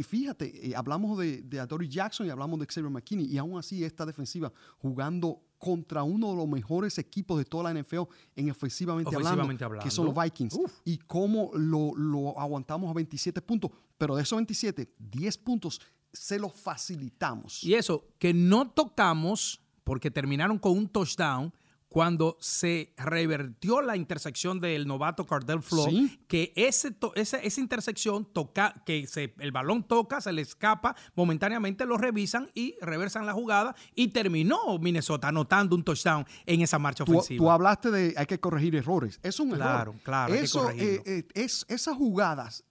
fíjate, 0.07 0.71
eh, 0.71 0.77
hablamos 0.77 1.19
de, 1.19 1.43
de 1.43 1.61
Adoree 1.61 1.89
Jackson 1.89 2.27
y 2.27 2.31
hablamos 2.31 2.61
de 2.61 2.67
Xavier 2.67 2.91
McKinney 2.91 3.27
y 3.27 3.39
aún 3.39 3.59
así 3.59 3.85
esta 3.85 4.07
defensiva 4.07 4.53
jugando 4.79 5.43
contra 5.63 6.03
uno 6.03 6.31
de 6.31 6.37
los 6.39 6.49
mejores 6.49 6.99
equipos 6.99 7.39
de 7.39 7.45
toda 7.45 7.73
la 7.73 7.81
NFL 7.81 8.01
en 8.35 8.51
ofensivamente, 8.51 9.15
hablando, 9.15 9.79
que 9.79 9.93
son 9.93 10.07
los 10.07 10.15
Vikings. 10.15 10.59
Y 10.85 10.99
cómo 10.99 11.53
lo, 11.55 11.95
lo, 11.95 12.37
aguantamos 12.37 12.91
a 12.91 12.93
27 12.93 13.41
puntos. 13.43 13.71
Pero 13.97 14.17
de 14.17 14.25
esos 14.25 14.37
27, 14.37 14.93
10 14.99 15.39
puntos 15.39 15.81
se 16.13 16.39
los 16.39 16.53
facilitamos. 16.53 17.63
Y 17.65 17.75
eso, 17.75 18.07
que 18.19 18.35
no 18.35 18.71
tocamos, 18.71 19.61
porque 19.85 20.11
terminaron 20.11 20.59
con 20.59 20.73
un 20.73 20.89
touchdown, 20.89 21.53
cuando 21.93 22.39
se 22.41 22.95
revertió 22.97 23.83
la 23.83 23.97
intersección 23.99 24.61
del 24.61 24.87
novato 24.87 25.27
Cardell 25.27 25.61
Flow, 25.61 25.91
que 26.27 26.53
ese, 26.57 26.97
esa 27.15 27.61
intersección 27.61 28.25
toca, 28.33 28.83
que 28.87 29.07
se, 29.07 29.35
el 29.39 29.53
balón 29.53 29.87
toca, 29.87 30.23
se 30.23 30.33
le 30.33 30.41
escapa, 30.41 30.97
momentáneamente 31.15 31.85
lo 31.85 31.99
revisan 31.99 32.51
y 32.55 32.77
reversan 32.81 33.27
la 33.27 33.35
jugada 33.35 33.77
y 33.95 34.09
terminó 34.09 34.79
Minnesota 34.79 35.29
anotando 35.29 35.77
un 35.77 35.85
touchdown 35.85 36.25
en 36.47 36.63
esa 36.63 36.79
marcha 36.79 37.05
ofensiva. 37.05 37.39
Tú 37.39 37.51
hablaste 37.51 37.91
de 37.91 38.15
hay 38.17 38.25
que 38.25 38.41
corregir 38.41 38.75
errores. 38.75 39.21
Es 39.23 39.39
un 39.39 39.51
claro, 39.51 39.93
error. 39.93 40.03
Claro, 40.03 40.35
Eso, 40.35 40.71
eh, 40.71 41.03
eh, 41.05 41.29
es, 41.35 41.67
esas 41.69 41.95
jugadas, 41.95 42.65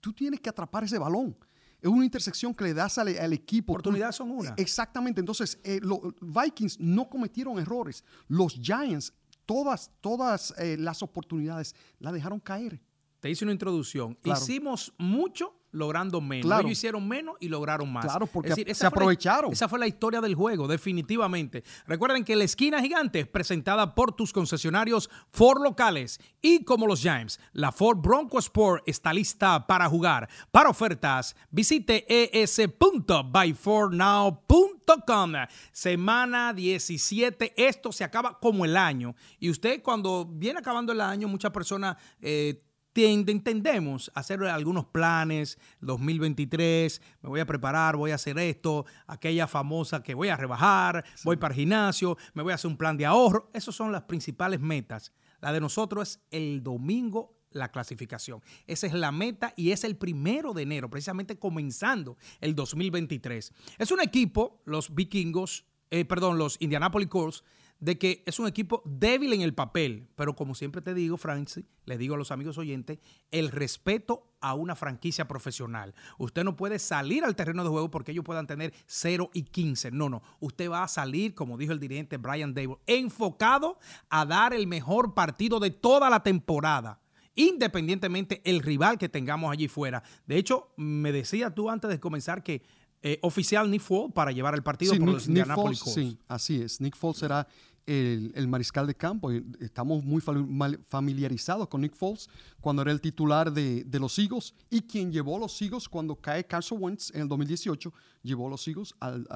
tú 0.00 0.12
tienes 0.12 0.40
que 0.40 0.48
atrapar 0.48 0.84
ese 0.84 0.98
balón 0.98 1.36
es 1.80 1.88
una 1.88 2.04
intersección 2.04 2.54
que 2.54 2.64
le 2.64 2.74
das 2.74 2.98
al, 2.98 3.08
equipo. 3.32 3.72
Oportunidades 3.72 4.16
son 4.16 4.30
una. 4.30 4.54
Exactamente. 4.56 5.20
Entonces, 5.20 5.58
eh, 5.64 5.80
los 5.82 5.98
Vikings 6.20 6.78
no 6.80 7.08
cometieron 7.08 7.58
errores. 7.58 8.04
Los 8.28 8.54
Giants, 8.54 9.12
todas, 9.46 9.90
todas 10.00 10.54
eh, 10.58 10.76
las 10.78 11.02
oportunidades 11.02 11.74
las 11.98 12.12
dejaron 12.12 12.40
caer. 12.40 12.80
Te 13.20 13.30
hice 13.30 13.44
una 13.44 13.52
introducción. 13.52 14.18
Hicimos 14.24 14.92
mucho 14.98 15.59
logrando 15.72 16.20
menos. 16.20 16.60
Ellos 16.60 16.72
hicieron 16.72 17.06
menos 17.06 17.36
y 17.40 17.48
lograron 17.48 17.92
más. 17.92 18.04
Claro, 18.04 18.26
porque 18.26 18.74
se 18.74 18.86
aprovecharon. 18.86 19.52
esa 19.52 19.68
fue 19.68 19.78
la 19.78 19.86
historia 19.86 20.20
del 20.20 20.34
juego, 20.34 20.66
definitivamente. 20.68 21.62
Recuerden 21.86 22.24
que 22.24 22.36
la 22.36 22.44
esquina 22.44 22.80
gigante 22.80 23.20
es 23.20 23.28
presentada 23.28 23.94
por 23.94 24.12
tus 24.12 24.32
concesionarios 24.32 25.10
Ford 25.30 25.62
locales 25.62 26.20
y 26.40 26.64
como 26.64 26.86
los 26.86 27.00
Giants, 27.00 27.38
la 27.52 27.72
Ford 27.72 27.98
Bronco 27.98 28.38
Sport 28.38 28.84
está 28.86 29.12
lista 29.12 29.66
para 29.66 29.88
jugar. 29.88 30.28
Para 30.50 30.70
ofertas, 30.70 31.36
visite 31.50 32.06
es.byfordnow.com. 32.42 35.32
Semana 35.72 36.52
17, 36.52 37.54
esto 37.56 37.92
se 37.92 38.04
acaba 38.04 38.38
como 38.38 38.64
el 38.64 38.76
año. 38.76 39.14
Y 39.38 39.50
usted 39.50 39.82
cuando 39.82 40.26
viene 40.26 40.58
acabando 40.58 40.92
el 40.92 41.00
año, 41.00 41.28
muchas 41.28 41.52
personas... 41.52 41.96
Eh, 42.20 42.64
entendemos 42.94 44.10
hacer 44.14 44.42
algunos 44.44 44.86
planes, 44.86 45.58
2023, 45.80 47.00
me 47.22 47.28
voy 47.28 47.40
a 47.40 47.46
preparar, 47.46 47.96
voy 47.96 48.10
a 48.10 48.16
hacer 48.16 48.38
esto, 48.38 48.84
aquella 49.06 49.46
famosa 49.46 50.02
que 50.02 50.14
voy 50.14 50.28
a 50.28 50.36
rebajar, 50.36 51.04
voy 51.24 51.36
para 51.36 51.54
el 51.54 51.60
gimnasio, 51.60 52.16
me 52.34 52.42
voy 52.42 52.52
a 52.52 52.56
hacer 52.56 52.70
un 52.70 52.76
plan 52.76 52.96
de 52.96 53.06
ahorro. 53.06 53.50
Esas 53.54 53.74
son 53.74 53.92
las 53.92 54.02
principales 54.02 54.60
metas. 54.60 55.12
La 55.40 55.52
de 55.52 55.60
nosotros 55.60 56.08
es 56.08 56.20
el 56.30 56.62
domingo 56.62 57.36
la 57.52 57.70
clasificación. 57.70 58.42
Esa 58.66 58.86
es 58.86 58.92
la 58.92 59.10
meta 59.12 59.52
y 59.56 59.72
es 59.72 59.84
el 59.84 59.96
primero 59.96 60.52
de 60.52 60.62
enero, 60.62 60.88
precisamente 60.88 61.38
comenzando 61.38 62.16
el 62.40 62.54
2023. 62.54 63.52
Es 63.78 63.90
un 63.90 64.00
equipo, 64.00 64.62
los 64.64 64.94
vikingos, 64.94 65.64
eh, 65.90 66.04
perdón, 66.04 66.38
los 66.38 66.56
Indianapolis 66.60 67.08
Colts, 67.08 67.44
de 67.80 67.98
que 67.98 68.22
es 68.26 68.38
un 68.38 68.46
equipo 68.46 68.82
débil 68.84 69.32
en 69.32 69.40
el 69.40 69.54
papel, 69.54 70.06
pero 70.14 70.36
como 70.36 70.54
siempre 70.54 70.82
te 70.82 70.94
digo, 70.94 71.16
Francis, 71.16 71.64
le 71.86 71.98
digo 71.98 72.14
a 72.14 72.18
los 72.18 72.30
amigos 72.30 72.58
oyentes, 72.58 72.98
el 73.30 73.50
respeto 73.50 74.34
a 74.40 74.54
una 74.54 74.76
franquicia 74.76 75.26
profesional. 75.26 75.94
Usted 76.18 76.44
no 76.44 76.56
puede 76.56 76.78
salir 76.78 77.24
al 77.24 77.36
terreno 77.36 77.64
de 77.64 77.70
juego 77.70 77.90
porque 77.90 78.12
ellos 78.12 78.24
puedan 78.24 78.46
tener 78.46 78.72
0 78.86 79.30
y 79.32 79.44
15. 79.44 79.90
No, 79.90 80.08
no. 80.08 80.22
Usted 80.40 80.70
va 80.70 80.84
a 80.84 80.88
salir, 80.88 81.34
como 81.34 81.56
dijo 81.56 81.72
el 81.72 81.80
dirigente 81.80 82.18
Brian 82.18 82.54
Dable, 82.54 82.76
enfocado 82.86 83.78
a 84.10 84.24
dar 84.26 84.52
el 84.52 84.66
mejor 84.66 85.14
partido 85.14 85.58
de 85.58 85.70
toda 85.70 86.10
la 86.10 86.22
temporada 86.22 87.00
independientemente 87.36 88.42
el 88.44 88.60
rival 88.60 88.98
que 88.98 89.08
tengamos 89.08 89.50
allí 89.50 89.68
fuera. 89.68 90.02
De 90.26 90.36
hecho, 90.36 90.74
me 90.76 91.10
decía 91.12 91.54
tú 91.54 91.70
antes 91.70 91.88
de 91.88 91.98
comenzar 91.98 92.42
que 92.42 92.62
eh, 93.02 93.18
oficial 93.22 93.70
Nick 93.70 93.80
Foles 93.80 94.12
para 94.12 94.30
llevar 94.30 94.54
el 94.54 94.62
partido 94.62 94.94
por 94.98 95.08
los 95.08 95.26
Indianapolis. 95.26 95.78
Sí, 95.78 96.18
así 96.28 96.60
es. 96.60 96.82
Nick 96.82 96.96
Foles 96.96 97.16
será 97.16 97.48
el, 97.86 98.48
mariscal 98.48 98.86
de 98.86 98.94
campo. 98.94 99.30
Estamos 99.60 100.04
muy 100.04 100.20
familiarizados 100.20 101.68
con 101.68 101.80
Nick 101.80 101.94
Foles 101.94 102.28
cuando 102.60 102.82
era 102.82 102.92
el 102.92 103.00
titular 103.00 103.52
de, 103.52 103.84
los 103.98 104.18
Eagles 104.18 104.54
y 104.70 104.82
quien 104.82 105.12
llevó 105.12 105.38
los 105.38 105.60
Eagles 105.60 105.88
cuando 105.88 106.16
cae 106.16 106.44
Carson 106.44 106.78
Wentz 106.80 107.10
en 107.14 107.22
el 107.22 107.28
2018, 107.28 107.92
llevó 108.22 108.48
los 108.48 108.66
Eagles 108.66 108.94
al, 109.00 109.26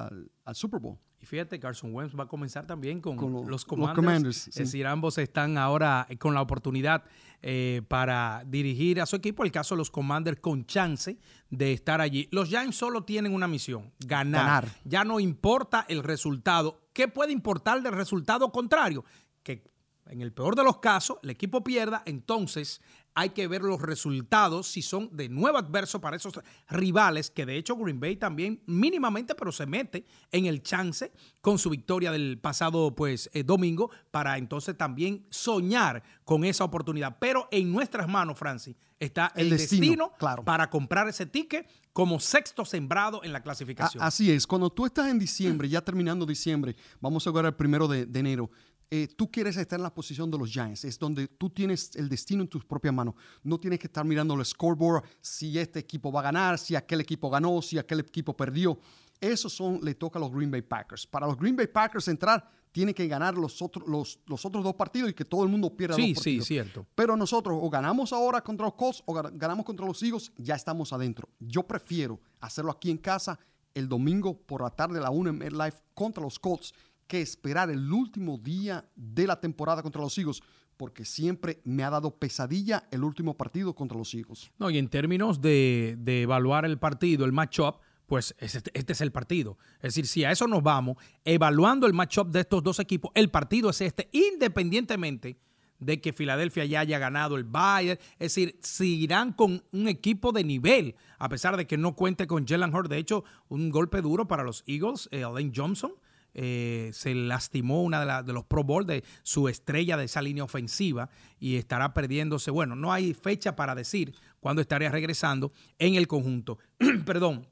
Super 0.53 0.79
Bowl. 0.79 0.97
Y 1.25 1.27
fíjate, 1.27 1.59
Carson 1.59 1.91
Wentz 1.91 2.13
va 2.15 2.25
a 2.25 2.27
comenzar 2.27 2.67
también 2.67 3.01
con, 3.01 3.17
los, 3.47 3.65
Commanders. 3.65 4.47
Es 4.47 4.53
decir, 4.53 4.85
ambos 4.85 5.17
están 5.17 5.57
ahora 5.57 6.05
con 6.19 6.35
la 6.35 6.41
oportunidad 6.43 7.03
eh, 7.41 7.81
para 7.87 8.43
dirigir 8.45 9.01
a 9.01 9.07
su 9.07 9.15
equipo. 9.15 9.43
El 9.43 9.51
caso 9.51 9.73
de 9.73 9.79
los 9.79 9.89
Commanders 9.89 10.39
con 10.39 10.67
chance 10.67 11.17
de 11.49 11.73
estar 11.73 11.99
allí. 11.99 12.27
Los 12.29 12.49
Giants 12.49 12.75
solo 12.75 13.05
tienen 13.05 13.33
una 13.33 13.47
misión, 13.47 13.91
ganar. 14.05 14.67
Ya 14.83 15.03
no 15.03 15.19
importa 15.19 15.87
el 15.89 16.03
resultado. 16.03 16.89
¿Qué 16.93 17.07
puede 17.07 17.31
importar 17.31 17.81
del 17.81 17.93
resultado 17.93 18.51
contrario? 18.51 19.03
Que 19.41 19.63
en 20.05 20.21
el 20.21 20.31
peor 20.31 20.55
de 20.55 20.63
los 20.63 20.77
casos, 20.77 21.17
el 21.23 21.31
equipo 21.31 21.63
pierda, 21.63 22.03
entonces 22.05 22.81
hay 23.15 23.29
que 23.29 23.47
ver 23.47 23.63
los 23.63 23.81
resultados 23.81 24.67
si 24.67 24.81
son 24.81 25.09
de 25.15 25.29
nuevo 25.29 25.57
adversos 25.57 26.01
para 26.01 26.17
esos 26.17 26.39
rivales, 26.69 27.31
que 27.31 27.45
de 27.45 27.55
hecho 27.55 27.77
Green 27.77 27.99
Bay 27.99 28.17
también 28.17 28.61
mínimamente, 28.65 29.33
pero 29.35 29.53
se 29.53 29.65
mete 29.65 30.05
en 30.31 30.45
el 30.45 30.61
chance 30.61 31.11
con 31.39 31.57
su 31.57 31.69
victoria 31.69 32.11
del 32.11 32.37
pasado 32.39 32.93
pues 32.93 33.29
eh, 33.33 33.43
domingo 33.43 33.89
para 34.11 34.37
entonces 34.37 34.77
también 34.77 35.25
soñar 35.29 36.03
con 36.25 36.43
esa 36.43 36.65
oportunidad. 36.65 37.17
Pero 37.17 37.47
en 37.51 37.71
nuestras 37.71 38.07
manos, 38.09 38.37
Francis, 38.37 38.75
está 38.99 39.31
el, 39.35 39.49
destino, 39.49 40.11
para 40.43 40.69
comprar 40.69 41.07
ese 41.07 41.25
ticket 41.25 41.69
como 41.93 42.19
sexto 42.19 42.65
sembrado 42.65 43.23
en 43.23 43.31
la 43.31 43.41
clasificación. 43.41 44.03
así 44.03 44.29
es, 44.29 44.45
cuando 44.45 44.69
tú 44.69 44.85
estás 44.85 45.09
en 45.09 45.19
diciembre, 45.19 45.69
ya 45.69 45.81
terminando 45.81 46.25
diciembre, 46.25 46.75
vamos 46.99 47.25
a 47.25 47.29
jugar 47.29 47.45
el 47.45 47.53
primero 47.53 47.87
de 47.87 48.19
enero, 48.19 48.49
eh, 48.89 49.07
tú 49.15 49.31
quieres 49.31 49.57
estar 49.57 49.79
en 49.79 49.83
la 49.83 49.93
posición 49.93 50.29
de 50.29 50.37
los 50.37 50.51
Giants, 50.51 50.85
es 50.85 50.99
donde 50.99 51.27
tú 51.27 51.49
tienes 51.49 51.95
el 51.95 52.07
destino 52.07 52.43
en 52.43 52.47
tus 52.47 52.63
propias 52.63 52.93
manos. 52.93 53.15
No 53.43 53.59
tienes 53.59 53.79
que 53.79 53.87
estar 53.87 54.05
mirando 54.05 54.33
el 54.35 54.45
scoreboard, 54.45 55.03
si 55.21 55.57
este 55.57 55.79
equipo 55.79 56.11
va 56.11 56.19
a 56.19 56.23
ganar, 56.23 56.59
si 56.59 56.75
aquel 56.75 57.01
equipo 57.01 57.29
ganó, 57.29 57.61
si 57.61 57.77
aquel 57.77 58.01
equipo 58.01 58.35
perdió. 58.35 58.79
Eso 59.19 59.49
son, 59.49 59.79
le 59.81 59.95
toca 59.95 60.19
a 60.19 60.21
los 60.21 60.31
Green 60.31 60.51
Bay 60.51 60.61
Packers. 60.61 61.07
Para 61.07 61.25
los 61.25 61.37
Green 61.37 61.55
Bay 61.55 61.67
Packers 61.67 62.07
entrar, 62.09 62.47
tiene 62.71 62.93
que 62.93 63.07
ganar 63.07 63.37
los, 63.37 63.61
otros 63.61 63.87
los, 63.87 64.19
los 64.25 64.45
otros 64.45 64.63
dos 64.63 64.75
partidos 64.75 65.09
y 65.09 65.13
que 65.13 65.23
todo 65.23 65.43
el 65.43 65.49
mundo 65.49 65.75
pierda 65.75 65.95
sí, 65.95 66.09
dos 66.09 66.17
partidos. 66.17 66.45
Sí, 66.45 66.53
cierto. 66.53 66.85
Pero 66.93 67.15
nosotros 67.15 67.57
o 67.61 67.69
ganamos 67.69 68.11
ahora 68.11 68.41
contra 68.41 68.65
los 68.65 68.75
Colts 68.75 69.01
o 69.05 69.13
ganamos 69.13 69.65
contra 69.65 69.85
los 69.85 70.03
Eagles, 70.03 70.31
ya 70.37 70.55
estamos 70.55 70.91
adentro. 70.91 71.29
Yo 71.39 71.63
prefiero 71.63 72.19
hacerlo 72.41 72.71
aquí 72.71 72.91
en 72.91 72.97
casa 72.97 73.39
el 73.73 73.87
domingo 73.87 74.37
por 74.37 74.61
la 74.61 74.69
tarde 74.69 74.99
a 74.99 75.03
la 75.03 75.09
1 75.09 75.29
en 75.29 75.37
MetLife 75.37 75.77
contra 75.93 76.21
los 76.21 76.37
Colts 76.37 76.73
que 77.07 77.21
esperar 77.21 77.69
el 77.69 77.91
último 77.91 78.37
día 78.37 78.89
de 78.95 79.27
la 79.27 79.39
temporada 79.39 79.81
contra 79.83 80.01
los 80.01 80.17
Eagles, 80.17 80.41
porque 80.77 81.05
siempre 81.05 81.61
me 81.63 81.83
ha 81.83 81.89
dado 81.89 82.17
pesadilla 82.17 82.87
el 82.91 83.03
último 83.03 83.35
partido 83.37 83.73
contra 83.73 83.97
los 83.97 84.13
Eagles. 84.13 84.51
No, 84.59 84.69
y 84.69 84.77
en 84.77 84.89
términos 84.89 85.41
de, 85.41 85.97
evaluar 86.05 86.65
el 86.65 86.77
partido, 86.77 87.25
el 87.25 87.31
matchup, 87.31 87.77
pues 88.05 88.35
este, 88.39 88.71
este, 88.73 88.93
es 88.93 89.01
el 89.01 89.11
partido. 89.11 89.57
Es 89.77 89.95
decir, 89.95 90.07
si 90.07 90.23
a 90.23 90.31
eso 90.31 90.47
nos 90.47 90.61
vamos, 90.61 90.97
evaluando 91.23 91.87
el 91.87 91.93
matchup 91.93 92.29
de 92.29 92.41
estos 92.41 92.61
dos 92.61 92.79
equipos, 92.79 93.11
el 93.15 93.29
partido 93.29 93.69
es 93.69 93.81
este, 93.81 94.09
independientemente 94.11 95.37
de 95.79 95.99
que 96.01 96.13
Filadelfia 96.13 96.65
ya 96.65 96.81
haya 96.81 96.99
ganado 96.99 97.35
el 97.35 97.43
Bayern. 97.43 97.99
Es 98.13 98.35
decir, 98.35 98.57
seguirán 98.61 99.33
con 99.33 99.63
un 99.71 99.87
equipo 99.87 100.31
de 100.31 100.43
nivel, 100.43 100.95
a 101.17 101.29
pesar 101.29 101.57
de 101.57 101.67
que 101.67 101.77
no 101.77 101.95
cuente 101.95 102.27
con 102.27 102.45
Jalen 102.45 102.73
Hurd. 102.73 102.89
De 102.89 102.97
hecho, 102.97 103.23
un 103.49 103.69
golpe 103.69 104.01
duro 104.01 104.27
para 104.27 104.43
los 104.43 104.63
Eagles, 104.67 105.09
eh, 105.11 105.23
Alain 105.23 105.51
Johnson, 105.55 105.93
eh, 106.35 106.91
se 106.93 107.15
lastimó 107.15 107.81
una 107.81 108.21
de, 108.21 108.33
los 108.33 108.43
Pro 108.43 108.63
Bowl 108.63 108.85
de 108.85 109.03
su 109.23 109.47
estrella 109.47 109.95
de 109.95 110.03
esa 110.03 110.21
línea 110.21 110.43
ofensiva 110.43 111.09
y 111.39 111.55
estará 111.55 111.93
perdiéndose. 111.93 112.51
Bueno, 112.51 112.75
no 112.75 112.91
hay 112.91 113.13
fecha 113.13 113.55
para 113.55 113.73
decir 113.73 114.13
cuándo 114.41 114.61
estaría 114.61 114.91
regresando 114.91 115.53
en 115.79 115.95
el 115.95 116.07
conjunto. 116.07 116.59
Perdón. 117.05 117.47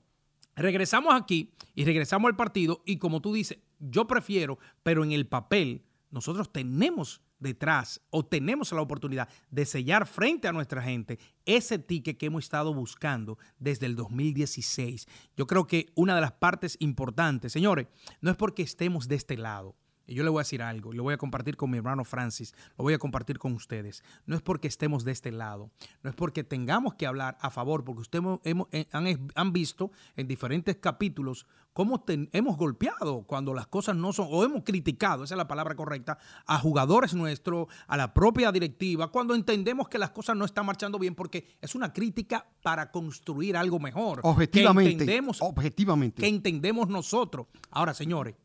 Regresamos 0.55 1.15
aquí 1.15 1.51
y 1.73 1.83
regresamos 1.83 2.29
al 2.29 2.35
partido 2.35 2.83
y 2.85 2.97
como 2.97 3.21
tú 3.21 3.33
dices, 3.33 3.57
yo 3.79 4.05
prefiero, 4.05 4.59
pero 4.83 5.03
en 5.03 5.11
el 5.11 5.25
papel 5.25 5.81
nosotros 6.13 6.51
tenemos 6.53 7.21
detrás 7.39 7.99
o 8.11 8.23
tenemos 8.23 8.71
la 8.71 8.81
oportunidad 8.81 9.27
de 9.49 9.65
sellar 9.65 10.05
frente 10.05 10.47
a 10.47 10.53
nuestra 10.53 10.81
gente 10.81 11.19
ese 11.43 11.79
ticket 11.79 12.17
que 12.17 12.27
hemos 12.27 12.43
estado 12.43 12.73
buscando 12.73 13.37
desde 13.57 13.87
el 13.87 13.95
2016. 13.95 15.07
Yo 15.35 15.47
creo 15.47 15.65
que 15.65 15.91
una 15.95 16.13
de 16.15 16.21
las 16.21 16.33
partes 16.33 16.77
importantes, 16.79 17.51
señores, 17.51 17.87
no 18.21 18.29
es 18.29 18.37
porque 18.37 18.61
estemos 18.61 19.07
de 19.07 19.15
este 19.15 19.37
lado, 19.37 19.75
y 20.05 20.15
yo 20.15 20.23
le 20.23 20.29
voy 20.29 20.39
a 20.39 20.43
decir 20.43 20.61
algo, 20.61 20.93
y 20.93 20.97
lo 20.97 21.03
voy 21.03 21.13
a 21.13 21.17
compartir 21.17 21.55
con 21.55 21.69
mi 21.69 21.77
hermano 21.77 22.03
Francis, 22.03 22.53
lo 22.77 22.83
voy 22.83 22.93
a 22.93 22.99
compartir 22.99 23.39
con 23.39 23.53
ustedes. 23.53 24.03
No 24.25 24.35
es 24.35 24.41
porque 24.41 24.67
estemos 24.67 25.03
de 25.03 25.11
este 25.11 25.31
lado, 25.31 25.71
no 26.01 26.09
es 26.09 26.15
porque 26.15 26.43
tengamos 26.43 26.95
que 26.95 27.07
hablar 27.07 27.37
a 27.41 27.49
favor, 27.49 27.83
porque 27.83 28.01
ustedes 28.01 28.23
hemos, 28.43 28.67
eh, 28.71 28.87
han, 28.91 29.53
visto 29.53 29.91
en 30.15 30.27
diferentes 30.27 30.77
capítulos 30.77 31.45
cómo 31.73 32.03
hemos 32.07 32.57
golpeado 32.57 33.23
cuando 33.23 33.53
las 33.53 33.67
cosas 33.67 33.95
no 33.95 34.13
son, 34.13 34.27
o 34.29 34.43
hemos 34.43 34.63
criticado, 34.63 35.23
esa 35.23 35.35
es 35.35 35.37
la 35.37 35.47
palabra 35.47 35.75
correcta, 35.75 36.17
a 36.45 36.59
jugadores 36.59 37.13
nuestros, 37.13 37.67
a 37.87 37.97
la 37.97 38.13
propia 38.13 38.51
directiva, 38.51 39.11
cuando 39.11 39.35
entendemos 39.35 39.87
que 39.89 39.97
las 39.97 40.11
cosas 40.11 40.35
no 40.35 40.45
están 40.45 40.65
marchando 40.65 40.99
bien, 40.99 41.15
porque 41.15 41.57
es 41.61 41.75
una 41.75 41.93
crítica 41.93 42.45
para 42.61 42.91
construir 42.91 43.57
algo 43.57 43.79
mejor. 43.79 44.19
Objetivamente. 44.23 45.21
objetivamente. 45.39 46.21
Que 46.21 46.27
entendemos 46.27 46.87
nosotros. 46.89 47.47
Ahora, 47.71 47.93
señores, 47.93 48.35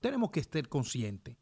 tenemos 0.00 0.30
que 0.30 0.40
estar 0.40 0.68
conscientes. 0.68 1.36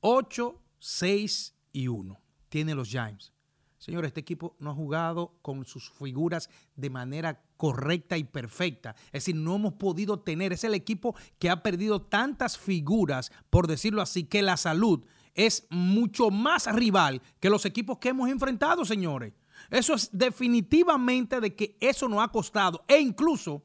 8, 0.00 0.60
6 0.78 1.54
y 1.72 1.88
1 1.88 2.20
tiene 2.48 2.74
los 2.74 2.88
Giants. 2.88 3.32
Señor, 3.78 4.06
este 4.06 4.20
equipo 4.20 4.56
no 4.60 4.70
ha 4.70 4.74
jugado 4.74 5.36
con 5.42 5.66
sus 5.66 5.90
figuras 5.90 6.48
de 6.74 6.88
manera 6.88 7.42
correcta 7.58 8.16
y 8.16 8.24
perfecta. 8.24 8.94
Es 9.06 9.24
decir, 9.24 9.36
no 9.36 9.56
hemos 9.56 9.74
podido 9.74 10.20
tener, 10.20 10.54
es 10.54 10.64
el 10.64 10.72
equipo 10.72 11.14
que 11.38 11.50
ha 11.50 11.62
perdido 11.62 12.00
tantas 12.00 12.56
figuras, 12.56 13.30
por 13.50 13.66
decirlo 13.66 14.00
así, 14.00 14.24
que 14.24 14.40
la 14.40 14.56
salud 14.56 15.04
es 15.34 15.66
mucho 15.68 16.30
más 16.30 16.72
rival 16.74 17.20
que 17.40 17.50
los 17.50 17.66
equipos 17.66 17.98
que 17.98 18.10
hemos 18.10 18.30
enfrentado, 18.30 18.86
señores. 18.86 19.34
Eso 19.70 19.94
es 19.94 20.08
definitivamente 20.12 21.40
de 21.40 21.54
que 21.54 21.76
eso 21.80 22.08
nos 22.08 22.22
ha 22.22 22.28
costado 22.28 22.84
e 22.88 22.98
incluso 22.98 23.64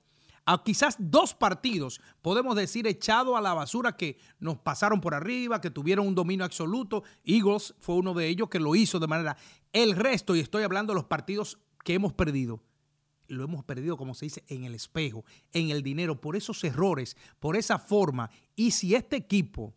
quizás 0.63 0.95
dos 0.99 1.33
partidos, 1.33 2.01
podemos 2.21 2.55
decir, 2.55 2.87
echado 2.87 3.37
a 3.37 3.41
la 3.41 3.53
basura 3.53 3.95
que 3.95 4.17
nos 4.39 4.57
pasaron 4.57 5.01
por 5.01 5.13
arriba, 5.13 5.61
que 5.61 5.69
tuvieron 5.69 6.07
un 6.07 6.15
dominio 6.15 6.45
absoluto. 6.45 7.03
Eagles 7.23 7.75
fue 7.79 7.95
uno 7.95 8.13
de 8.13 8.27
ellos 8.27 8.49
que 8.49 8.59
lo 8.59 8.75
hizo 8.75 8.99
de 8.99 9.07
manera... 9.07 9.37
El 9.71 9.95
resto, 9.95 10.35
y 10.35 10.39
estoy 10.39 10.63
hablando 10.63 10.93
de 10.93 10.95
los 10.95 11.05
partidos 11.05 11.59
que 11.83 11.93
hemos 11.93 12.13
perdido, 12.13 12.63
lo 13.27 13.43
hemos 13.43 13.63
perdido, 13.63 13.97
como 13.97 14.15
se 14.15 14.25
dice, 14.25 14.43
en 14.47 14.63
el 14.63 14.73
espejo, 14.73 15.23
en 15.53 15.69
el 15.69 15.83
dinero, 15.83 16.19
por 16.19 16.35
esos 16.35 16.63
errores, 16.63 17.15
por 17.39 17.55
esa 17.55 17.77
forma. 17.77 18.31
Y 18.55 18.71
si 18.71 18.95
este 18.95 19.15
equipo 19.15 19.75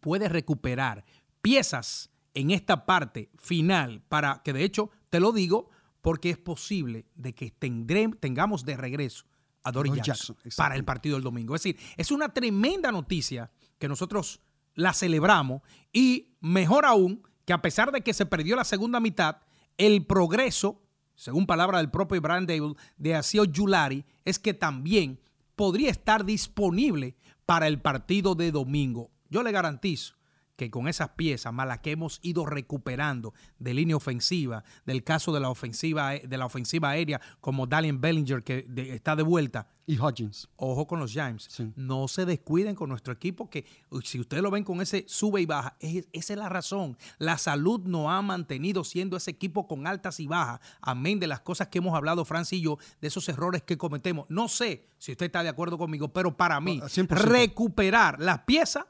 puede 0.00 0.28
recuperar 0.28 1.06
piezas 1.40 2.10
en 2.34 2.50
esta 2.50 2.84
parte 2.84 3.30
final, 3.38 4.02
para 4.08 4.42
que 4.44 4.52
de 4.52 4.64
hecho, 4.64 4.90
te 5.08 5.20
lo 5.20 5.32
digo, 5.32 5.70
porque 6.02 6.28
es 6.28 6.36
posible 6.36 7.06
de 7.14 7.34
que 7.34 7.50
tengamos 7.50 8.66
de 8.66 8.76
regreso 8.76 9.24
a 9.64 9.72
Dory 9.72 9.90
Jackson, 10.00 10.36
para 10.56 10.76
el 10.76 10.84
partido 10.84 11.16
del 11.16 11.24
domingo. 11.24 11.56
Es 11.56 11.62
decir, 11.62 11.80
es 11.96 12.10
una 12.10 12.28
tremenda 12.28 12.92
noticia 12.92 13.50
que 13.78 13.88
nosotros 13.88 14.40
la 14.74 14.92
celebramos 14.92 15.62
y 15.92 16.36
mejor 16.40 16.84
aún 16.84 17.22
que 17.44 17.52
a 17.52 17.62
pesar 17.62 17.90
de 17.90 18.02
que 18.02 18.14
se 18.14 18.26
perdió 18.26 18.56
la 18.56 18.64
segunda 18.64 19.00
mitad, 19.00 19.38
el 19.78 20.06
progreso, 20.06 20.82
según 21.14 21.46
palabra 21.46 21.78
del 21.78 21.90
propio 21.90 22.20
Brian 22.20 22.46
Dable, 22.46 22.74
de 22.96 23.14
Asio 23.14 23.44
Yulari, 23.44 24.04
es 24.24 24.38
que 24.38 24.54
también 24.54 25.20
podría 25.56 25.90
estar 25.90 26.24
disponible 26.24 27.16
para 27.46 27.66
el 27.66 27.80
partido 27.80 28.34
de 28.34 28.50
domingo. 28.50 29.10
Yo 29.28 29.42
le 29.42 29.52
garantizo 29.52 30.14
que 30.56 30.70
con 30.70 30.88
esas 30.88 31.10
piezas 31.10 31.52
malas 31.52 31.80
que 31.80 31.90
hemos 31.90 32.20
ido 32.22 32.46
recuperando 32.46 33.34
de 33.58 33.74
línea 33.74 33.96
ofensiva, 33.96 34.64
del 34.86 35.02
caso 35.02 35.32
de 35.32 35.40
la 35.40 35.50
ofensiva, 35.50 36.12
de 36.12 36.38
la 36.38 36.46
ofensiva 36.46 36.90
aérea, 36.90 37.20
como 37.40 37.66
Dalian 37.66 38.00
Bellinger, 38.00 38.42
que 38.42 38.66
está 38.92 39.16
de 39.16 39.22
vuelta. 39.22 39.68
Y 39.86 39.98
Hodgins. 39.98 40.48
Ojo 40.56 40.86
con 40.86 40.98
los 40.98 41.12
Giants. 41.12 41.62
No 41.76 42.08
se 42.08 42.24
descuiden 42.24 42.74
con 42.74 42.88
nuestro 42.88 43.12
equipo, 43.12 43.50
que 43.50 43.66
si 44.02 44.18
ustedes 44.18 44.42
lo 44.42 44.50
ven 44.50 44.64
con 44.64 44.80
ese 44.80 45.04
sube 45.08 45.42
y 45.42 45.46
baja, 45.46 45.76
esa 45.80 46.32
es 46.32 46.38
la 46.38 46.48
razón. 46.48 46.96
La 47.18 47.36
salud 47.36 47.80
nos 47.84 48.08
ha 48.08 48.22
mantenido 48.22 48.84
siendo 48.84 49.16
ese 49.16 49.30
equipo 49.30 49.66
con 49.66 49.86
altas 49.86 50.20
y 50.20 50.26
bajas, 50.26 50.60
amén 50.80 51.20
de 51.20 51.26
las 51.26 51.40
cosas 51.40 51.68
que 51.68 51.78
hemos 51.78 51.94
hablado, 51.94 52.24
Francis 52.24 52.60
y 52.60 52.62
yo, 52.62 52.78
de 53.00 53.08
esos 53.08 53.28
errores 53.28 53.62
que 53.62 53.76
cometemos. 53.76 54.26
No 54.28 54.48
sé 54.48 54.88
si 54.98 55.12
usted 55.12 55.26
está 55.26 55.42
de 55.42 55.50
acuerdo 55.50 55.76
conmigo, 55.76 56.08
pero 56.08 56.36
para 56.36 56.60
mí, 56.60 56.80
recuperar 57.08 58.20
las 58.20 58.40
piezas 58.40 58.86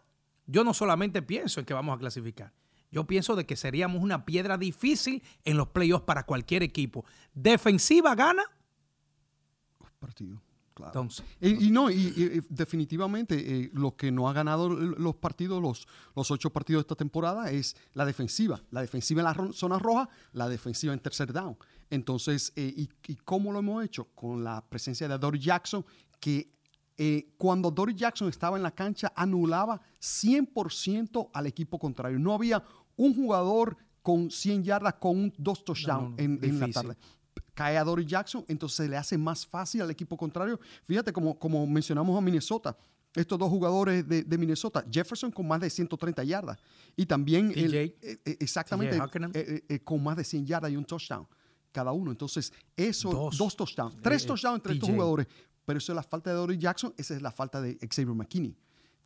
yo 0.46 0.64
no 0.64 0.74
solamente 0.74 1.22
pienso 1.22 1.60
en 1.60 1.66
que 1.66 1.74
vamos 1.74 1.96
a 1.96 1.98
clasificar. 1.98 2.52
Yo 2.90 3.06
pienso 3.06 3.34
de 3.34 3.44
que 3.44 3.56
seríamos 3.56 4.02
una 4.02 4.24
piedra 4.24 4.56
difícil 4.56 5.22
en 5.44 5.56
los 5.56 5.68
playoffs 5.68 6.04
para 6.04 6.26
cualquier 6.26 6.62
equipo. 6.62 7.04
Defensiva 7.34 8.14
gana. 8.14 8.44
Partido. 9.98 10.40
Claro. 10.74 10.90
Entonces, 10.90 11.24
y, 11.40 11.70
no, 11.70 11.88
y, 11.88 12.42
definitivamente 12.48 13.36
eh, 13.38 13.70
lo 13.72 13.96
que 13.96 14.10
no 14.10 14.28
ha 14.28 14.32
ganado 14.32 14.68
los 14.68 15.14
partidos, 15.14 15.62
los, 15.62 15.86
los 16.16 16.30
ocho 16.32 16.50
partidos 16.50 16.80
de 16.80 16.82
esta 16.82 16.96
temporada, 16.96 17.50
es 17.50 17.76
la 17.94 18.04
defensiva. 18.04 18.60
La 18.70 18.80
defensiva 18.80 19.20
en 19.20 19.24
la 19.24 19.52
zona 19.52 19.78
roja, 19.78 20.08
la 20.32 20.48
defensiva 20.48 20.92
en 20.92 20.98
tercer 20.98 21.32
down. 21.32 21.56
Entonces, 21.90 22.52
eh, 22.56 22.72
y, 22.76 23.16
cómo 23.24 23.52
lo 23.52 23.60
hemos 23.60 23.84
hecho? 23.84 24.08
Con 24.14 24.42
la 24.42 24.64
presencia 24.68 25.06
de 25.06 25.18
Dory 25.18 25.38
Jackson, 25.38 25.84
que 26.18 26.53
eh, 26.96 27.34
cuando 27.36 27.70
Dory 27.70 27.94
Jackson 27.94 28.28
estaba 28.28 28.56
en 28.56 28.62
la 28.62 28.70
cancha, 28.70 29.12
anulaba 29.16 29.80
100% 30.00 31.30
al 31.32 31.46
equipo 31.46 31.78
contrario. 31.78 32.18
No 32.18 32.34
había 32.34 32.62
un 32.96 33.14
jugador 33.14 33.76
con 34.00 34.30
100 34.30 34.62
yardas 34.62 34.94
con 34.94 35.16
un, 35.16 35.32
dos 35.36 35.64
touchdowns 35.64 36.18
en, 36.18 36.60
la 36.60 36.68
tarde. 36.68 36.96
Cae 37.54 37.78
a 37.78 37.84
Dory 37.84 38.04
Jackson, 38.04 38.44
entonces 38.48 38.76
se 38.76 38.88
le 38.88 38.96
hace 38.96 39.18
más 39.18 39.46
fácil 39.46 39.82
al 39.82 39.90
equipo 39.90 40.16
contrario. 40.16 40.60
Fíjate, 40.84 41.12
como, 41.12 41.38
como 41.38 41.66
mencionamos 41.66 42.16
a 42.16 42.20
Minnesota, 42.20 42.76
estos 43.14 43.38
dos 43.38 43.48
jugadores 43.48 44.06
de, 44.06 44.38
Minnesota, 44.38 44.84
Jefferson 44.90 45.30
con 45.30 45.46
más 45.46 45.60
de 45.60 45.70
130 45.70 46.24
yardas 46.24 46.58
y 46.96 47.06
también 47.06 47.52
eh, 47.54 47.96
eh, 48.02 48.36
exactamente 48.40 48.98
con 49.84 50.02
más 50.02 50.16
de 50.16 50.24
100 50.24 50.46
yardas 50.46 50.70
y 50.72 50.76
un 50.76 50.84
touchdown 50.84 51.26
cada 51.72 51.92
uno. 51.92 52.10
Entonces, 52.10 52.52
eso, 52.76 53.30
dos, 53.36 53.56
touchdowns, 53.56 53.96
tres 54.00 54.24
touchdowns 54.26 54.56
entre 54.58 54.74
estos 54.74 54.88
jugadores 54.88 55.26
pero 55.64 55.78
eso 55.78 55.92
es 55.92 55.96
la 55.96 56.02
falta 56.02 56.30
de 56.30 56.36
Dory 56.36 56.58
Jackson, 56.58 56.94
esa 56.96 57.14
es 57.14 57.22
la 57.22 57.30
falta 57.30 57.60
de 57.60 57.78
Xavier 57.78 58.14
McKinney. 58.14 58.56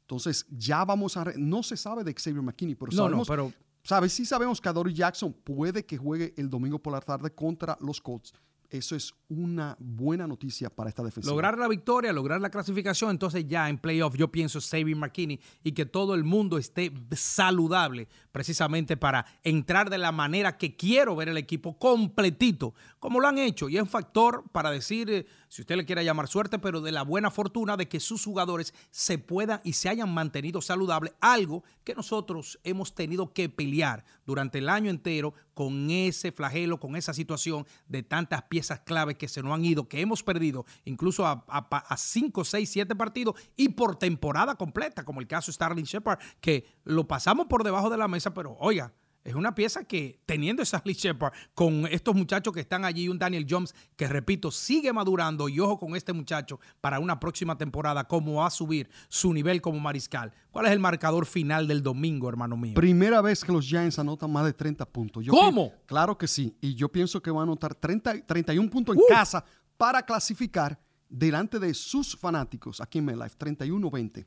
Entonces, 0.03 0.47
ya 0.51 0.85
vamos 0.85 1.17
a... 1.17 1.25
no 1.37 1.63
se 1.63 1.77
sabe 1.77 2.05
de 2.05 2.15
Xavier 2.15 2.43
McKinney, 2.43 2.75
pero 2.75 2.93
sabemos... 2.93 3.29
No, 3.29 3.33
pero... 3.33 3.53
¿Sabes? 3.83 4.13
Sí 4.13 4.27
sabemos 4.27 4.61
que 4.61 4.71
Dory 4.71 4.93
Jackson 4.93 5.33
puede 5.33 5.87
que 5.87 5.97
juegue 5.97 6.35
el 6.37 6.51
domingo 6.51 6.79
por 6.79 6.93
la 6.93 7.01
tarde 7.01 7.31
contra 7.31 7.79
los 7.81 8.01
Colts 8.01 8.35
eso 8.71 8.95
es 8.97 9.15
una 9.29 9.77
buena 9.79 10.27
noticia 10.27 10.69
para 10.69 10.91
esta 10.91 11.03
defensa. 11.03 11.31
Lograr 11.31 11.57
la 11.57 11.69
victoria, 11.69 12.13
lograr 12.13 12.41
la 12.41 12.51
clasificación, 12.51 13.11
entonces 13.11 13.47
ya 13.47 13.69
en 13.69 13.79
playoff 13.79 14.15
yo 14.15 14.31
pienso 14.31 14.61
Xavier 14.61 14.97
McKinney 14.97 15.41
y 15.65 15.73
que 15.73 15.87
todo 15.87 16.15
el 16.15 16.25
mundo 16.25 16.59
esté 16.59 16.93
saludable 17.13 18.09
precisamente 18.31 18.97
para 18.97 19.25
entrar 19.43 19.89
de 19.89 19.97
la 19.97 20.13
manera 20.13 20.59
que 20.59 20.77
quiero 20.77 21.17
ver 21.17 21.31
el 21.31 21.39
equipo 21.39 21.79
completito, 21.79 22.75
como 22.99 23.21
lo 23.21 23.29
han 23.29 23.39
hecho. 23.39 23.71
Y 23.71 23.77
es 23.77 23.83
un 23.83 23.89
factor 23.89 24.45
para 24.53 24.71
decir, 24.71 25.11
eh, 25.11 25.27
si 25.49 25.63
usted 25.63 25.77
le 25.77 25.87
quiere 25.87 26.05
llamar 26.05 26.29
suerte, 26.29 26.59
pero 26.59 26.83
de 26.83 26.93
la 26.93 27.03
buena 27.03 27.31
fortuna 27.31 27.77
de 27.77 27.89
que 27.89 28.01
sus 28.01 28.23
jugadores 28.23 28.75
se 28.91 29.17
puedan 29.19 29.61
y 29.65 29.73
se 29.73 29.89
hayan 29.89 30.13
mantenido 30.13 30.61
saludables, 30.61 31.15
algo 31.21 31.65
que 31.85 31.95
nosotros 31.95 32.59
hemos 32.65 32.95
tenido 32.95 33.33
que 33.33 33.49
pelear 33.49 34.05
durante 34.27 34.59
el 34.59 34.69
año 34.69 34.91
entero 34.91 35.33
con 35.55 35.91
ese 35.91 36.33
flagelo, 36.33 36.79
con 36.79 36.97
esa 36.97 37.15
situación 37.15 37.67
de 37.89 38.03
tantas 38.03 38.43
piezas 38.43 38.58
clave 38.85 39.17
que 39.17 39.29
se 39.29 39.43
nos 39.43 39.53
han 39.53 39.65
ido, 39.65 39.89
que 39.89 40.01
hemos 40.01 40.23
perdido 40.23 40.67
incluso 40.85 41.27
a 41.27 41.97
5, 41.97 42.45
6, 42.45 42.69
7 42.69 42.97
partidos 42.97 43.35
y 43.57 43.71
por 43.71 43.97
temporada 43.97 44.55
completa, 44.55 45.05
como 45.05 45.21
el 45.21 45.27
caso 45.27 45.51
de 45.51 45.55
Starling 45.55 45.85
Shepard, 45.85 46.19
que 46.41 46.67
lo 46.85 47.07
pasamos 47.07 47.47
por 47.47 47.65
debajo 47.65 47.91
de 47.91 47.97
la 47.97 48.09
mesa, 48.09 48.35
pero 48.35 48.57
oiga, 48.61 48.93
es 49.29 49.35
una 49.35 49.55
pieza 49.55 49.85
que, 49.85 50.21
teniendo 50.25 50.63
esa 50.63 50.81
Lee 50.85 50.95
Shepard, 50.95 51.33
con 51.55 51.87
estos 51.87 52.15
muchachos 52.15 52.55
que 52.55 52.61
están 52.61 52.85
allí, 52.85 53.09
un 53.09 53.19
Daniel 53.19 53.47
Jones, 53.49 53.75
que 53.95 54.09
repito, 54.09 54.51
sigue 54.51 54.93
madurando, 54.93 55.49
y 55.49 55.61
ojo 55.61 55.79
con 55.79 55.95
este 55.95 56.13
muchacho 56.13 56.59
para 56.81 56.99
una 56.99 57.21
próxima 57.21 57.59
temporada, 57.59 58.05
cómo 58.05 58.35
va 58.37 58.47
a 58.47 58.51
subir 58.51 58.89
su 59.09 59.33
nivel 59.35 59.61
como 59.61 59.79
mariscal. 59.81 60.33
¿Cuál 60.51 60.67
es 60.67 60.73
el 60.73 60.79
marcador 60.79 61.27
final 61.27 61.69
del 61.69 61.83
domingo, 61.83 62.29
hermano 62.29 62.57
mío? 62.57 62.75
Primera 62.75 63.21
vez 63.21 63.45
que 63.45 63.53
los 63.53 63.67
Giants 63.67 63.99
anotan 63.99 64.33
más 64.33 64.47
de 64.47 64.55
30 64.55 64.87
puntos. 64.87 65.25
¿Cómo? 65.29 65.73
claro 65.85 66.17
que 66.17 66.27
sí. 66.27 66.57
Y 66.61 66.75
yo 66.75 66.89
pienso 66.89 67.21
que 67.21 67.31
van 67.31 67.41
a 67.41 67.43
anotar 67.43 67.75
30, 67.75 68.27
31 68.27 68.71
puntos 68.71 68.97
en 68.97 69.03
casa 69.09 69.45
para 69.77 70.03
clasificar 70.03 70.81
delante 71.09 71.59
de 71.59 71.75
sus 71.75 72.17
fanáticos 72.17 72.81
aquí 72.81 72.99
en 72.99 73.05
MetLife, 73.05 73.37
31-20. 73.39 74.27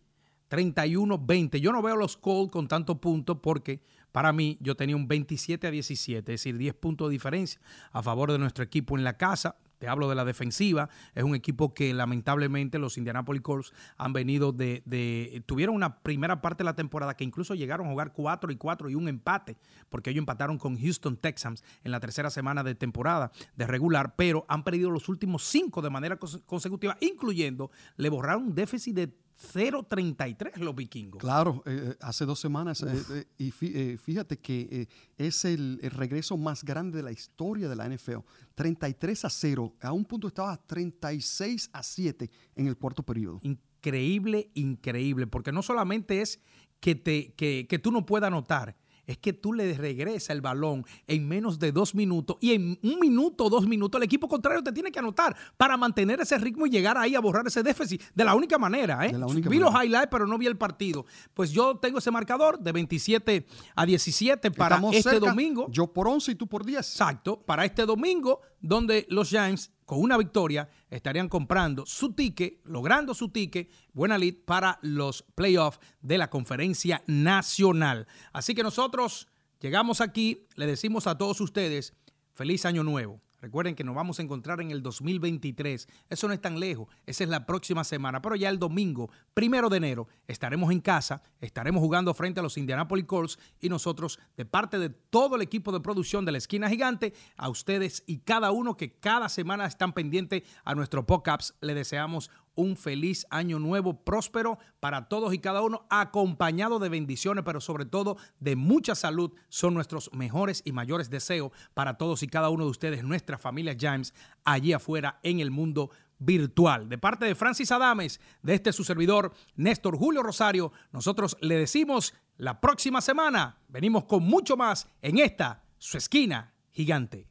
31-20. 0.51 1.61
Yo 1.61 1.71
no 1.71 1.81
veo 1.81 1.95
los 1.95 2.17
Colts 2.17 2.51
con 2.51 2.67
tantos 2.67 2.99
puntos 2.99 3.37
porque 3.41 3.81
para 4.11 4.33
mí 4.33 4.57
yo 4.59 4.75
tenía 4.75 4.97
un 4.97 5.07
27 5.07 5.67
a 5.67 5.71
17, 5.71 6.19
es 6.19 6.25
decir, 6.25 6.57
10 6.57 6.73
puntos 6.75 7.07
de 7.07 7.13
diferencia 7.13 7.61
a 7.93 8.03
favor 8.03 8.31
de 8.31 8.37
nuestro 8.37 8.63
equipo 8.63 8.97
en 8.97 9.05
la 9.05 9.17
casa. 9.17 9.55
Te 9.77 9.87
hablo 9.87 10.09
de 10.09 10.13
la 10.15 10.25
defensiva. 10.25 10.89
Es 11.15 11.23
un 11.23 11.33
equipo 11.33 11.73
que 11.73 11.91
lamentablemente 11.93 12.77
los 12.77 12.99
Indianapolis 12.99 13.41
Colts 13.41 13.73
han 13.97 14.13
venido 14.13 14.51
de, 14.51 15.41
Tuvieron 15.47 15.73
una 15.73 16.01
primera 16.01 16.39
parte 16.39 16.59
de 16.59 16.65
la 16.65 16.75
temporada 16.75 17.15
que 17.15 17.23
incluso 17.23 17.55
llegaron 17.55 17.87
a 17.87 17.89
jugar 17.89 18.11
4 18.13 18.51
y 18.51 18.57
4 18.57 18.89
y 18.89 18.95
un 18.95 19.07
empate, 19.07 19.57
porque 19.89 20.11
ellos 20.11 20.21
empataron 20.21 20.59
con 20.59 20.77
Houston 20.77 21.17
Texans 21.17 21.63
en 21.83 21.91
la 21.91 21.99
tercera 21.99 22.29
semana 22.29 22.61
de 22.61 22.75
temporada 22.75 23.31
de 23.55 23.65
regular, 23.65 24.15
pero 24.15 24.45
han 24.49 24.63
perdido 24.63 24.91
los 24.91 25.09
últimos 25.09 25.45
5 25.45 25.81
de 25.81 25.89
manera 25.89 26.19
consecutiva, 26.19 26.97
incluyendo 26.99 27.71
le 27.95 28.09
borraron 28.09 28.43
un 28.43 28.55
déficit 28.55 28.95
de 28.95 29.13
0.33 29.41 30.57
los 30.57 30.75
vikingos. 30.75 31.19
Claro, 31.19 31.63
eh, 31.65 31.91
eh, 31.91 31.97
hace 32.01 32.25
dos 32.25 32.39
semanas. 32.39 32.83
Eh, 32.83 33.25
y 33.37 33.51
fíjate 33.51 34.37
que 34.37 34.87
es 35.17 35.45
el, 35.45 35.79
regreso 35.81 36.37
más 36.37 36.63
grande 36.63 36.97
de 36.97 37.03
la 37.03 37.11
historia 37.11 37.67
de 37.67 37.75
la 37.75 37.89
NFL. 37.89 38.19
33 38.55 39.25
a 39.25 39.29
0. 39.29 39.75
A 39.81 39.91
un 39.91 40.05
punto 40.05 40.27
estaba 40.27 40.55
36 40.57 41.69
a 41.73 41.83
7 41.83 42.29
en 42.55 42.67
el 42.67 42.77
cuarto 42.77 43.03
periodo. 43.03 43.39
Increíble, 43.43 44.51
increíble. 44.53 45.27
Porque 45.27 45.51
no 45.51 45.61
solamente 45.61 46.21
es 46.21 46.39
que, 46.79 46.95
te, 46.95 47.33
que, 47.33 47.67
que 47.67 47.79
tú 47.79 47.91
no 47.91 48.05
puedas 48.05 48.27
anotar, 48.27 48.75
es 49.05 49.17
que 49.17 49.33
tú 49.33 49.53
le 49.53 49.73
regresas 49.73 50.29
el 50.31 50.41
balón 50.41 50.85
en 51.07 51.27
menos 51.27 51.59
de 51.59 51.71
dos 51.71 51.95
minutos 51.95 52.37
y 52.39 52.53
en 52.53 52.79
un 52.81 52.99
minuto 52.99 53.45
o 53.45 53.49
dos 53.49 53.67
minutos 53.67 53.99
el 53.99 54.03
equipo 54.03 54.27
contrario 54.27 54.63
te 54.63 54.71
tiene 54.71 54.91
que 54.91 54.99
anotar 54.99 55.35
para 55.57 55.77
mantener 55.77 56.21
ese 56.21 56.37
ritmo 56.37 56.67
y 56.67 56.69
llegar 56.69 56.97
ahí 56.97 57.15
a 57.15 57.19
borrar 57.19 57.45
ese 57.47 57.63
déficit 57.63 58.01
de 58.13 58.23
la 58.23 58.35
única 58.35 58.57
manera. 58.57 59.05
¿eh? 59.05 59.13
vi 59.49 59.59
los 59.59 59.73
highlights, 59.73 60.09
pero 60.09 60.27
no 60.27 60.37
vi 60.37 60.47
el 60.47 60.57
partido. 60.57 61.05
Pues 61.33 61.51
yo 61.51 61.77
tengo 61.77 61.99
ese 61.99 62.11
marcador 62.11 62.59
de 62.59 62.71
27 62.71 63.45
a 63.75 63.85
17 63.85 64.51
para 64.51 64.81
este 64.91 65.19
domingo. 65.19 65.67
Yo 65.69 65.87
por 65.87 66.07
11 66.07 66.31
y 66.31 66.35
tú 66.35 66.47
por 66.47 66.65
10. 66.65 66.77
Exacto, 66.79 67.41
para 67.41 67.65
este 67.65 67.85
domingo, 67.85 68.41
donde 68.59 69.05
los 69.09 69.29
Giants 69.29 69.71
con 69.91 69.99
una 69.99 70.17
victoria 70.17 70.69
estarían 70.89 71.27
comprando 71.27 71.85
su 71.85 72.13
ticket, 72.13 72.61
logrando 72.63 73.13
su 73.13 73.27
ticket, 73.27 73.69
buena 73.91 74.17
lead 74.17 74.35
para 74.45 74.79
los 74.81 75.21
playoffs 75.35 75.81
de 75.99 76.17
la 76.17 76.29
conferencia 76.29 77.03
nacional. 77.07 78.07
Así 78.31 78.55
que 78.55 78.63
nosotros 78.63 79.27
llegamos 79.59 79.99
aquí, 79.99 80.47
le 80.55 80.65
decimos 80.65 81.07
a 81.07 81.17
todos 81.17 81.41
ustedes, 81.41 81.93
feliz 82.33 82.65
año 82.65 82.85
nuevo. 82.85 83.19
Recuerden 83.41 83.73
que 83.73 83.83
nos 83.83 83.95
vamos 83.95 84.19
a 84.19 84.21
encontrar 84.21 84.61
en 84.61 84.69
el 84.69 84.83
2023. 84.83 85.87
Eso 86.09 86.27
no 86.27 86.33
es 86.33 86.41
tan 86.41 86.59
lejos. 86.59 86.87
Esa 87.07 87.23
es 87.23 87.29
la 87.29 87.47
próxima 87.47 87.83
semana. 87.83 88.21
Pero 88.21 88.35
ya 88.35 88.49
el 88.49 88.59
domingo, 88.59 89.09
primero 89.33 89.67
de 89.67 89.77
enero, 89.77 90.07
estaremos 90.27 90.71
en 90.71 90.79
casa, 90.79 91.23
estaremos 91.39 91.81
jugando 91.81 92.13
frente 92.13 92.39
a 92.39 92.43
los 92.43 92.57
Indianapolis 92.57 93.05
Colts 93.05 93.39
y 93.59 93.69
nosotros, 93.69 94.19
de 94.37 94.45
parte 94.45 94.77
de 94.77 94.89
todo 94.89 95.35
el 95.35 95.41
equipo 95.41 95.71
de 95.71 95.79
producción 95.79 96.23
de 96.23 96.33
la 96.33 96.37
Esquina 96.37 96.69
Gigante, 96.69 97.13
a 97.35 97.49
ustedes 97.49 98.03
y 98.05 98.19
cada 98.19 98.51
uno 98.51 98.77
que 98.77 98.93
cada 98.93 99.27
semana 99.27 99.65
están 99.65 99.93
pendientes 99.93 100.43
a 100.63 100.75
nuestro 100.75 101.07
podcast, 101.07 101.55
le 101.61 101.73
deseamos 101.73 102.29
un 102.61 102.77
feliz 102.77 103.25
año 103.29 103.59
nuevo, 103.59 104.03
próspero 104.03 104.59
para 104.79 105.09
todos 105.09 105.33
y 105.33 105.39
cada 105.39 105.61
uno, 105.61 105.85
acompañado 105.89 106.79
de 106.79 106.89
bendiciones, 106.89 107.43
pero 107.43 107.59
sobre 107.59 107.85
todo 107.85 108.17
de 108.39 108.55
mucha 108.55 108.95
salud. 108.95 109.33
Son 109.49 109.73
nuestros 109.73 110.11
mejores 110.13 110.61
y 110.63 110.71
mayores 110.71 111.09
deseos 111.09 111.51
para 111.73 111.97
todos 111.97 112.23
y 112.23 112.27
cada 112.27 112.49
uno 112.49 112.65
de 112.65 112.71
ustedes, 112.71 113.03
nuestra 113.03 113.37
familia 113.37 113.75
James, 113.79 114.13
allí 114.45 114.73
afuera 114.73 115.19
en 115.23 115.39
el 115.39 115.51
mundo 115.51 115.91
virtual. 116.19 116.87
De 116.87 116.97
parte 116.97 117.25
de 117.25 117.35
Francis 117.35 117.71
Adames, 117.71 118.21
de 118.43 118.53
este 118.53 118.71
su 118.71 118.83
servidor, 118.83 119.33
Néstor 119.55 119.97
Julio 119.97 120.21
Rosario, 120.21 120.71
nosotros 120.91 121.35
le 121.41 121.55
decimos 121.55 122.13
la 122.37 122.61
próxima 122.61 123.01
semana 123.01 123.57
venimos 123.67 124.05
con 124.05 124.23
mucho 124.23 124.55
más 124.55 124.87
en 125.01 125.17
esta, 125.17 125.63
su 125.77 125.97
esquina 125.97 126.53
gigante. 126.71 127.30